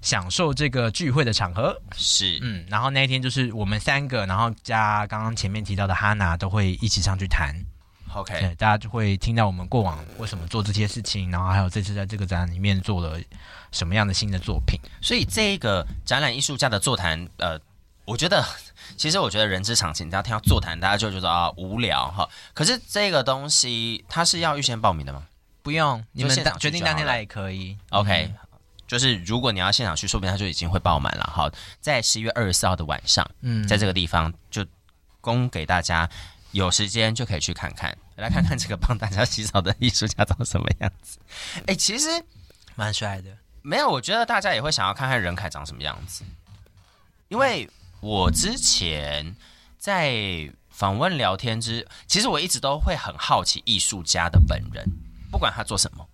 [0.00, 1.78] 享受这个聚会的场合。
[1.94, 7.54] 是，嗯，然后那一天就是我们三个，然后加刚刚前面提到的哈娜都会一起上去谈。
[8.14, 13.20] OK，对，大家就会听到我们过往为什么做这些事情，然后还有这次在这个展览里面做了
[13.70, 14.80] 什么样的新的作品。
[15.02, 17.60] 所以这个展览艺术家的座谈，呃，
[18.08, 18.44] 我觉得。
[18.96, 22.28] 其实我觉得人之常情，你要听到座谈，大家就觉得啊无聊哈。
[22.54, 25.26] 可是这个东西它是要预先报名的吗？
[25.62, 27.76] 不用，你们当决定当天来也可以。
[27.90, 28.34] OK，、嗯、
[28.88, 31.24] 就是如果你要现场去，说不定它就已经会爆满了。
[31.24, 31.48] 哈，
[31.80, 34.66] 在十一月二十四号的晚上，嗯，在这个地方就
[35.20, 36.08] 供给大家
[36.52, 41.18] 有时间就可以去看看，来看看这个帮大家洗澡的艺术家长什么样子。
[41.66, 42.08] 哎，其实
[42.74, 43.30] 蛮帅的。
[43.62, 46.24] 没有，我觉得大家也会想要看看任凯长什么样子，
[47.28, 47.68] 因为。
[48.00, 49.34] 我之前
[49.76, 54.84] 在访问聊天之，其实我一直都会很好奇艺术家的本人，
[55.30, 56.06] 不管他做什么，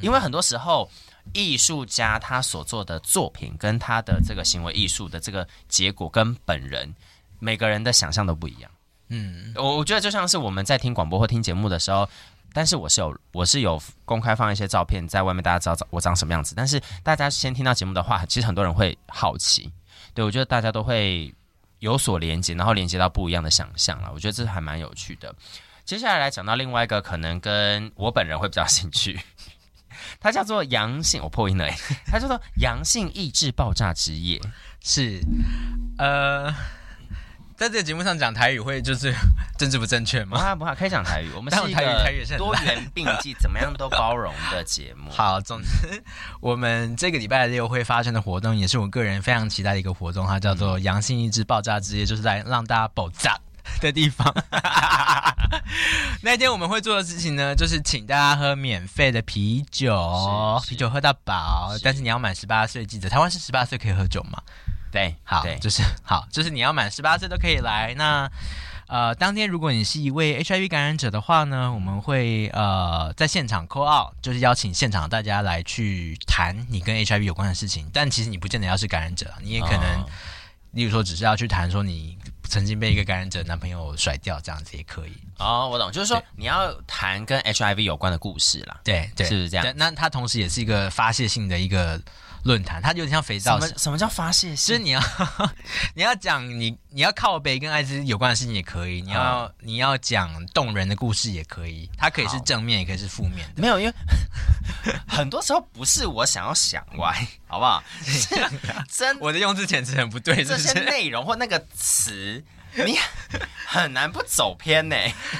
[0.00, 0.90] 因为很多时候
[1.32, 6.92] 艺术家他所做的作品跟他的这个行为艺术的这个结果跟本人
[7.38, 8.70] 每个人的想象都不一样。
[9.08, 12.08] 嗯，我我觉得就像是我们在听广播或听节目的时候，
[12.52, 16.54] 但是我是有我是有公开放一些照片在外面，大家知道我长什么样子。
[16.56, 19.70] 但是大家先听到节目的话，其实很多人会好奇。
[20.14, 21.34] 对，我觉得大家都会
[21.78, 24.10] 有所连接，然后连接到不一样的想象了。
[24.14, 25.34] 我觉得这还蛮有趣的。
[25.84, 29.20] 接下来来讲到另外一个，可能跟我本人会比较兴趣，
[30.20, 31.68] 它叫做阳性，我破音了，
[32.06, 34.40] 它叫做阳性意志爆炸之夜，
[34.80, 35.20] 是
[35.98, 36.54] 呃。
[37.62, 39.14] 在这个节目上讲台语会就是
[39.56, 40.36] 政治不正确吗？
[40.36, 41.30] 不怕不怕，可以讲台语。
[41.36, 45.08] 我们 是一个多元并济、怎么样都包容的节目。
[45.14, 46.02] 好，总之
[46.40, 53.38] 我们这个礼拜六会发生的活动，也是我个人非常期待的一个活动，它叫做“阳性意志爆炸之夜”，就是在让大家爆炸
[53.80, 54.34] 的地方。
[56.22, 64.42] 那天我们会做的事情呢，就是请大家喝免费的啤酒，啤酒喝到饱，但是你要满十八岁，记得台湾是十八岁可以喝酒吗？
[64.92, 67.94] 对，好，就是好，就是你要满十八岁都可以来。
[67.96, 68.30] 那
[68.88, 77.88] 呃，当天如果你是一位 HIV 感染者的话呢，我们会呃在现场 call out，就是邀请现场大家来去谈你跟 HIV 有关的事情。
[77.90, 80.06] 但其实你不见得要是感染者，你也可能，哦、
[80.72, 85.16] 例如说只是要去谈说你曾经被一个感染者男朋友甩掉，这样子也可以。
[85.38, 88.78] 哦，我懂，就是说你要谈跟 HIV 有关的故事啦。
[88.84, 89.72] 对对，是不是这样？
[89.74, 91.98] 那它同时也是一个发泄性的一个。
[92.44, 93.58] 论坛，它有点像肥皂。
[93.60, 94.54] 什么什么叫发泄？
[94.56, 95.00] 其实你要
[95.94, 103.62] 你要讲你你要靠背跟艾滋有关的事情也可以，你要、嗯、你要讲动人的故事也可以，它可以是正面，也可以是负面的。
[103.62, 103.94] 没有，因为
[105.06, 107.82] 很多时候不是我想要想歪，好不好？
[108.90, 112.44] 真，我的用字简直很不对是不是，这些内容或那个词。
[112.86, 112.96] 你
[113.66, 114.96] 很难不走偏呢。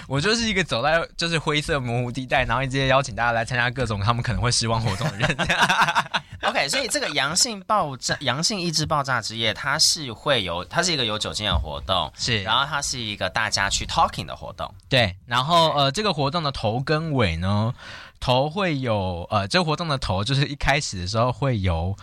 [0.07, 5.37] 我就是一个走在就是灰色模糊地带，然后一直邀请大家来参加各种他们可能会失望活动的人。
[6.43, 17.73] OK，所以这个阳性爆炸、阳性意志爆炸之夜，它是会有，它是一个有酒精的活动，是，然后它是一个大家去 talking 的活动，对，然后呃，这个活动的头跟尾呢，
[18.19, 21.97] 头会有呃，这个活动的头就是一开始的时候会有。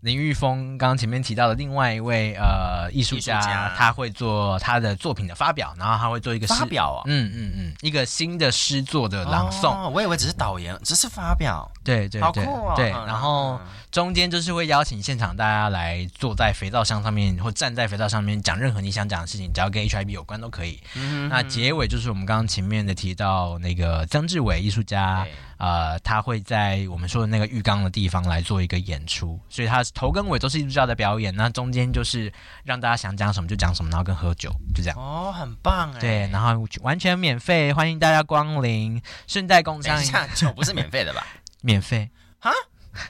[0.00, 9.68] 林玉峰刚刚前面提到的另外一位呃艺术家，家他会做他的作品的发表，然后他会做一个发表啊，嗯嗯嗯，一个新的诗作的朗诵。
[9.70, 11.70] 哦，我以为只是导言，只是发表。
[11.82, 12.68] 对对对，好酷
[13.06, 13.60] 然后
[13.96, 20.78] 中间就是会邀请现场大家来坐在肥皂箱上面，或站在肥皂上面讲任何你想讲的事情，只要跟 HIV 有关都可以。
[20.96, 25.26] 嗯，那结尾就是我们刚刚前面的提到那个曾志伟艺术家。
[25.56, 32.30] 呃，他会在我们说的那个浴缸的地方来做一个演出，所以他头跟尾都是艺术家的表演，那中间就是
[32.64, 34.98] 让大家想讲什么就讲什么，然后跟喝酒就这样。
[34.98, 35.98] 哦，很棒哎。
[35.98, 40.26] 对，然后完全免费，欢迎大家光临，顺带共襄一下。
[40.34, 41.26] 酒不是免费的吧？
[41.64, 42.52] 免费哈？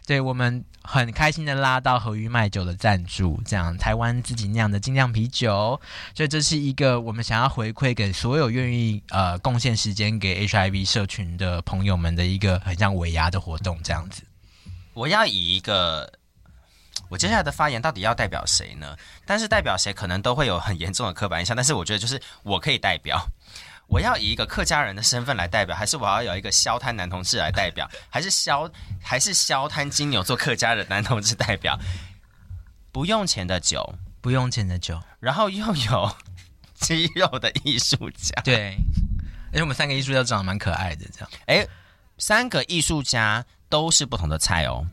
[0.07, 5.81] 对，我们很开心的拉到和玉卖酒的赞助，这样台湾自己酿的精酿啤酒，
[6.15, 14.23] 所以这是一个我们想要回馈给所有愿意呃贡献时间给 HIV 社群的朋友们的一个很像尾牙的活动，这样子。
[14.95, 16.11] 我要以一个，
[17.09, 18.97] 我接下来的发言到底要代表谁呢？
[19.27, 23.27] 但是代表谁可能都会有很严重的刻板印象，但是我觉得就是我可以代表。
[23.89, 28.69] 我要以一个客家人的身份来代表，还是我要有一个消摊男同志来代表，还是消
[29.01, 31.79] 还是消摊金牛做客家的男同志代表？
[32.91, 36.17] 不用钱的酒，不用钱的酒，然后又有
[36.75, 38.77] 肌肉的艺术家，对，
[39.53, 41.67] 而且我们三个艺术家长得蛮可爱的，这样，哎，
[42.19, 44.85] 三个艺术家都是不同的菜哦，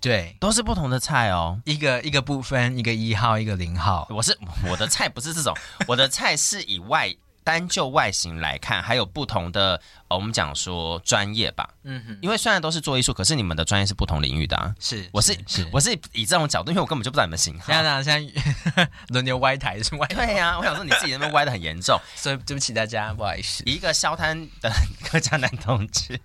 [0.00, 4.36] 对，都是不同的菜哦，一个一个不分，一个一号，一个零号，我是
[4.68, 7.16] 我的菜不是这种，我的菜是以外。
[7.44, 14.74] 单就外形来看，还有不同的，呃、我们讲说专业吧，嗯哼，因为虽然都是做艺术，可是你们的专业是不同领域的啊。
[14.78, 17.72] 是，我是，是我是以这种角度，因为我根本就不知道你们型号。
[17.72, 18.32] 现在现
[18.76, 20.26] 在轮流歪台是歪台。
[20.26, 23.62] 对呀、啊，我想说你自己那边歪的很严重，所以对不起大家，不好意思。
[23.66, 24.72] 一个消摊的
[25.04, 26.20] 客家男同志，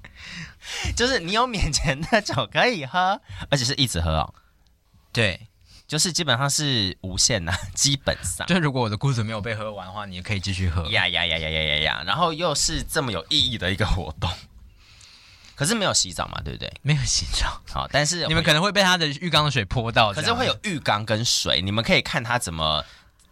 [0.96, 3.20] 就是你有免钱的酒可以喝，
[3.50, 4.34] 而且是一直喝哦。
[5.12, 5.48] 对。
[5.90, 8.46] 就是基本上是无限呐， 基本上。
[8.46, 10.86] 就如果我的裤子没有被喝完的话，你也可以继续喝。
[10.86, 12.02] 呀呀呀呀呀呀呀！
[12.06, 14.30] 然后又是这么有意义的一个活动，
[15.56, 16.72] 可是没有洗澡嘛，对不对？
[16.82, 17.60] 没有洗澡。
[17.68, 20.12] 好，但是你们可能会被他的浴缸的水泼到。
[20.12, 22.84] 可是会有浴缸跟水，你们可以看他怎么。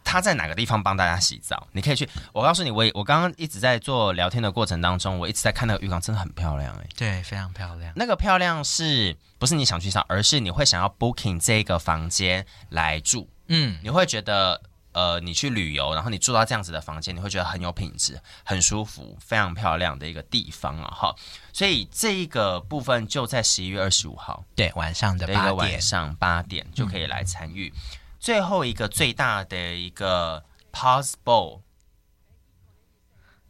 [0.08, 1.68] 他在哪个地方帮大家洗澡？
[1.72, 2.08] 你可以去。
[2.32, 6.86] 我告诉你，我我刚刚一直在做聊天的过程当中，我一直在看那个浴缸，真的很漂亮哎。
[6.96, 7.92] 对，非常漂亮。
[7.94, 13.28] 那个漂亮是不是你想去上，而是你会想要 booking 这个房间来住？
[13.48, 20.90] 嗯，你会觉得呃，你去旅游，然后你住到这样子的房间，你会觉得很有品质、很舒服、非常漂亮的一个地方啊！
[20.90, 21.14] 哈，
[21.52, 27.68] 所以这一个部分就在十一月二十五号，对，晚上的八点，晚上八点就可以来参与。
[27.68, 27.97] 嗯
[28.28, 31.62] 最后一个最大的一个 Possible，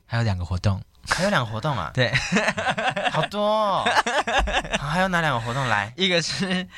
[0.07, 1.91] 还有两个活动，还有两个活动啊？
[1.99, 2.15] 对，
[3.11, 3.85] 好多哦。
[4.79, 5.93] 好， 还有哪两个活动来？
[5.97, 6.69] 一个是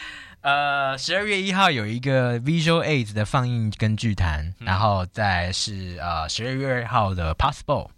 [0.40, 7.90] 呃十二月一号有一个 Visual AIDS 的放映跟剧谈，嗯、然后再是呃十二月二号的 Possible。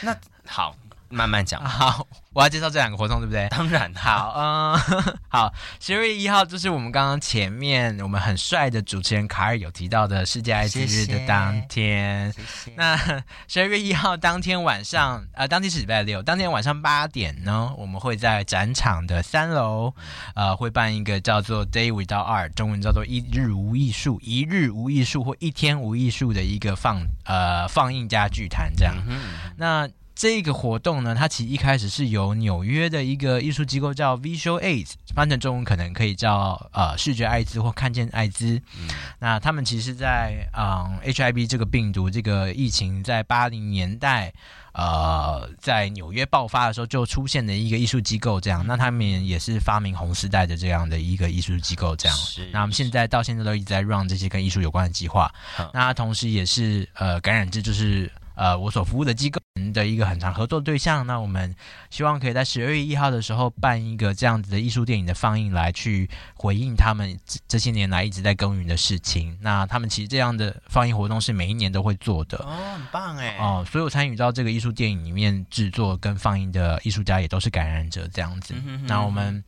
[0.00, 0.74] 那好。
[1.12, 1.62] 慢慢讲。
[1.64, 3.48] 好，我要介绍这两个活动，对不对？
[3.50, 3.92] 当然。
[3.94, 4.78] 好，嗯，
[5.28, 12.32] 好，十二月一号就是我们刚刚前面我们很帅的主持人卡尔有提到的世界艾滋日的当天。
[12.32, 12.72] 谢谢。
[12.76, 12.96] 那
[13.46, 19.92] 十二月一号当天晚上，呃，当天是礼拜六，当天晚上八点呢，我们会在展场的三楼，
[20.34, 28.94] 呃，会办一个叫做 Day Without Art，中文叫做一日无艺术、一日无艺术或一天无艺术的一个放呃放映加剧谈这样。
[29.06, 29.20] 嗯、
[29.56, 29.88] 那
[30.22, 38.62] 这个活动呢，它其实一开始是由纽约的一个艺术机构叫 Visual AIDS，翻成中文可能可以叫呃视觉艾滋或看见艾滋。
[38.78, 44.32] 嗯、那他们其实在嗯 HIV 这个病毒这个疫情在八零年代
[44.74, 48.64] 呃在纽约爆发的时候就出现的一个艺术机构，这样。
[48.64, 52.16] 那他们也是发明红丝带的这样的一个艺术机构，这样。
[52.16, 55.28] 是那我们现在到现在都一直在 run 这些跟艺术有关的计划。
[55.56, 58.08] 好那它同时也是呃感染制就是。
[58.34, 59.40] 呃，我所服务的机构
[59.72, 61.54] 的一个很长合作对象，那我们
[61.90, 69.36] 希望可以在十二月一号的时候办一个这样子的艺术电影的放映，来去回应他们这些年来一直在耕耘的事情。
[69.40, 78.54] 那他们其实这样的放映活动是每一年都会做的哦，很棒哎哦，所有参与到这个艺术电影里面制作跟放映的艺术家也都是感染者这样子。
[78.56, 79.44] 嗯、哼哼哼那我们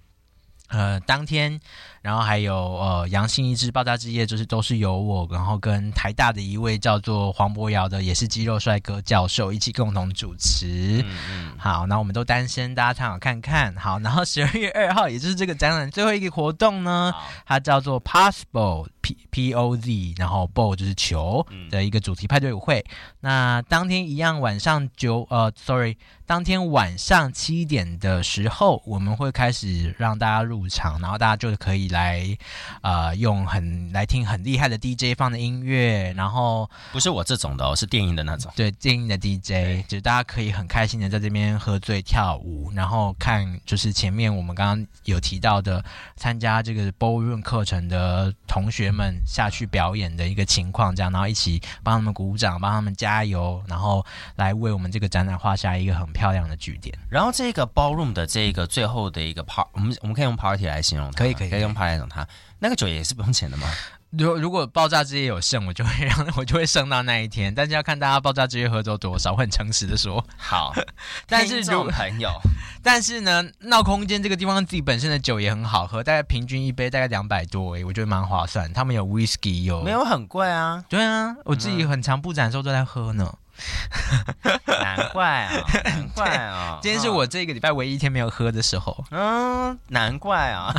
[0.68, 1.60] 呃当天。
[2.04, 11.02] 然后还有呃，阳性一支爆炸之夜，就是都是由我，然后跟台大的一位叫做黄博尧的，也是肌肉帅哥教授一起共同主持。
[11.02, 11.52] 嗯嗯。
[11.56, 13.74] 好，那我们都单身，大家参考看看。
[13.76, 17.10] 好，然后十二月二号，也就是这个展览最后一个活动呢，
[17.46, 22.80] 它叫做 Possible P P O Z，然后 Ball 就是球的一个主题派对舞会。
[22.80, 25.96] 嗯、那当天一样晚上九呃，sorry，
[26.26, 31.93] 当天晚上七点的时候，我们会开始让大家入场，然后大家就可以。
[31.94, 32.36] 来，
[32.82, 38.52] 呃，用很来听很厉害的 DJ 放的音乐，然后不是我这种的哦，是电音的那种。
[38.56, 45.82] 对，电音的 DJ，对就是大家可以很开心的在这边喝醉跳舞，然后看就是前面我们刚刚有提到的
[46.16, 56.92] 参加这个 Ballroom 课程的同学们下去表演的一个情况，这样，然后一起帮他们鼓掌，帮他们加油，然后来为我们这个展览画下一个很漂亮的句点。
[57.08, 61.83] 然后这个 Ballroom 的这个最后的一个 part，我们我们可以用 party 来形容，可以可以可以用 party。
[61.86, 62.26] 来讲，他
[62.58, 63.68] 那个酒也是不用钱的吗？
[64.16, 70.24] 如如果爆炸之夜有剩，我就会让我就会剩到那一天，但是要看大家爆炸之夜喝走多少，我很诚实的说。
[70.36, 70.72] 好，
[71.26, 72.30] 但是如果朋友，
[72.80, 78.72] 但是呢，闹空间这个地方自己本身的酒也很好喝，大概平均一杯大概两百多，哎，我觉得蛮划算。
[78.72, 80.84] 他们有 whisky 有，没有很贵啊？
[80.88, 83.34] 对啊，我自己很长布展的时候都在喝呢。
[84.66, 85.52] 难怪啊，
[85.84, 86.78] 难怪啊！
[86.82, 89.04] 今天是我这个礼拜唯一一天没有喝的时候。
[89.10, 90.74] 嗯，难怪啊，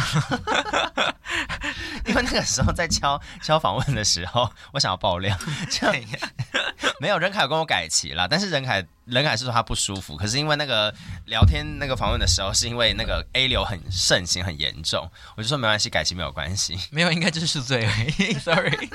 [2.06, 5.38] 因为那个时候在敲敲访问的时候，我想要爆料，
[5.70, 5.96] 这样
[7.00, 10.94] 没有任凯有跟我改期了，但是任凯任凯是说他不舒服，可是因为那个
[11.26, 18.90] 聊天那个访问的时候，是因为那个 A 流很盛行很严重，我就说没关系，改期没有关系，没有，应该就是宿醉而已，sorry。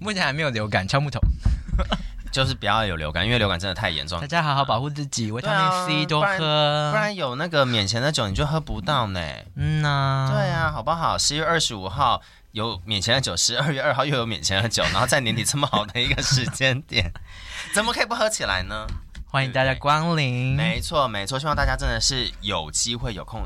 [0.00, 1.20] 目前还没有流感，敲木头。
[2.32, 4.18] 就是不要有流感，因为流感真的太严重。
[4.20, 9.20] 大家好好保护自己，维他命 C 多喝，不然有那个免钱的酒你就喝不到呢。
[9.56, 11.18] 嗯呐、啊，对啊，好不好？
[11.18, 12.22] 十月二十五号
[12.52, 17.12] 有免钱的酒，十二月二号又有免钱的酒，然后在年底这么好的一个时间点，
[17.74, 18.86] 怎么可以不喝起来呢？
[19.26, 20.56] 欢迎大家光临。
[20.56, 23.42] 没错没错，希望大家真的是有机会有空，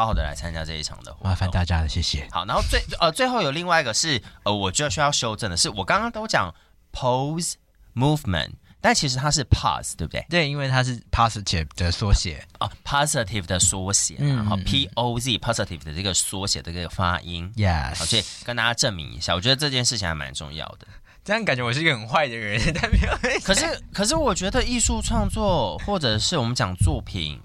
[0.00, 1.28] 好好的来参加这一场的活动。
[1.28, 2.26] 麻烦大家了，谢谢。
[2.30, 6.52] 好，然后最呃最后有另外一个是呃，我觉得需要修正的是，我刚刚都讲。
[6.92, 7.52] Pose
[7.94, 10.26] movement，但其实它是 pause，对不对？
[10.28, 20.88] 对，因为它是 positive 的缩写哦，positive 的缩写，然后 P O Z positive 的这个缩写的这个发音，yes，好，所以跟大家证明一下，我觉得这件事情还蛮重要的。
[21.22, 23.38] 这样感觉我是一个很坏的人，但没有。
[23.44, 27.40] 可是，可是我觉得艺术创作或者是我们讲作品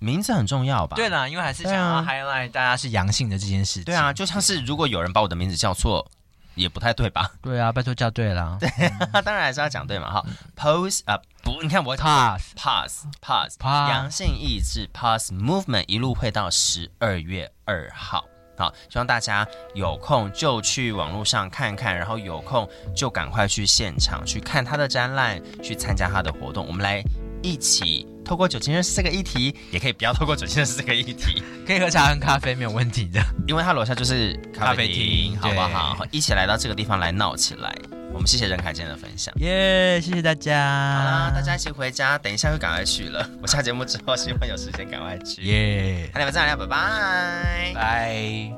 [0.00, 0.96] 名字很重要吧？
[0.96, 3.84] 对啦，因为还是想要 highlight 大家是阳性的这件事情。
[3.84, 6.04] 对啊，就像是如果有人把我的名字叫错。
[6.56, 7.30] 也不太对吧？
[7.40, 8.58] 对啊，拜托叫对了。
[8.60, 8.68] 对，
[9.24, 10.10] 当然还是要讲对嘛。
[10.12, 10.26] 哈
[10.56, 18.24] ，pose 啊，不，你看我 pass pass pass pass 阳性意志 pass movement 一路会到十二月二号。
[18.58, 26.66] 好，希望大家有空就去网络上看看，然后有空就赶快去现场去看他的展览，去参加他的活动。
[26.66, 27.00] 我们来
[27.42, 28.06] 一起。
[28.24, 36.06] 透过酒精认识这个议题，也可以不要透过酒精认识这个议题，可以喝茶跟咖啡没有问题的，因为他楼下就是咖啡厅，好不好？
[36.10, 37.74] 一起来到这个地方来闹起来。
[38.12, 40.98] 我们谢谢任凯今天的分享，耶，谢谢大家。
[40.98, 43.28] 好啦，大家一起回家，等一下就赶快去了。
[43.40, 46.10] 我下节目之后希望有时间赶快去，耶。
[46.12, 48.50] 那你们再见，拜拜，拜。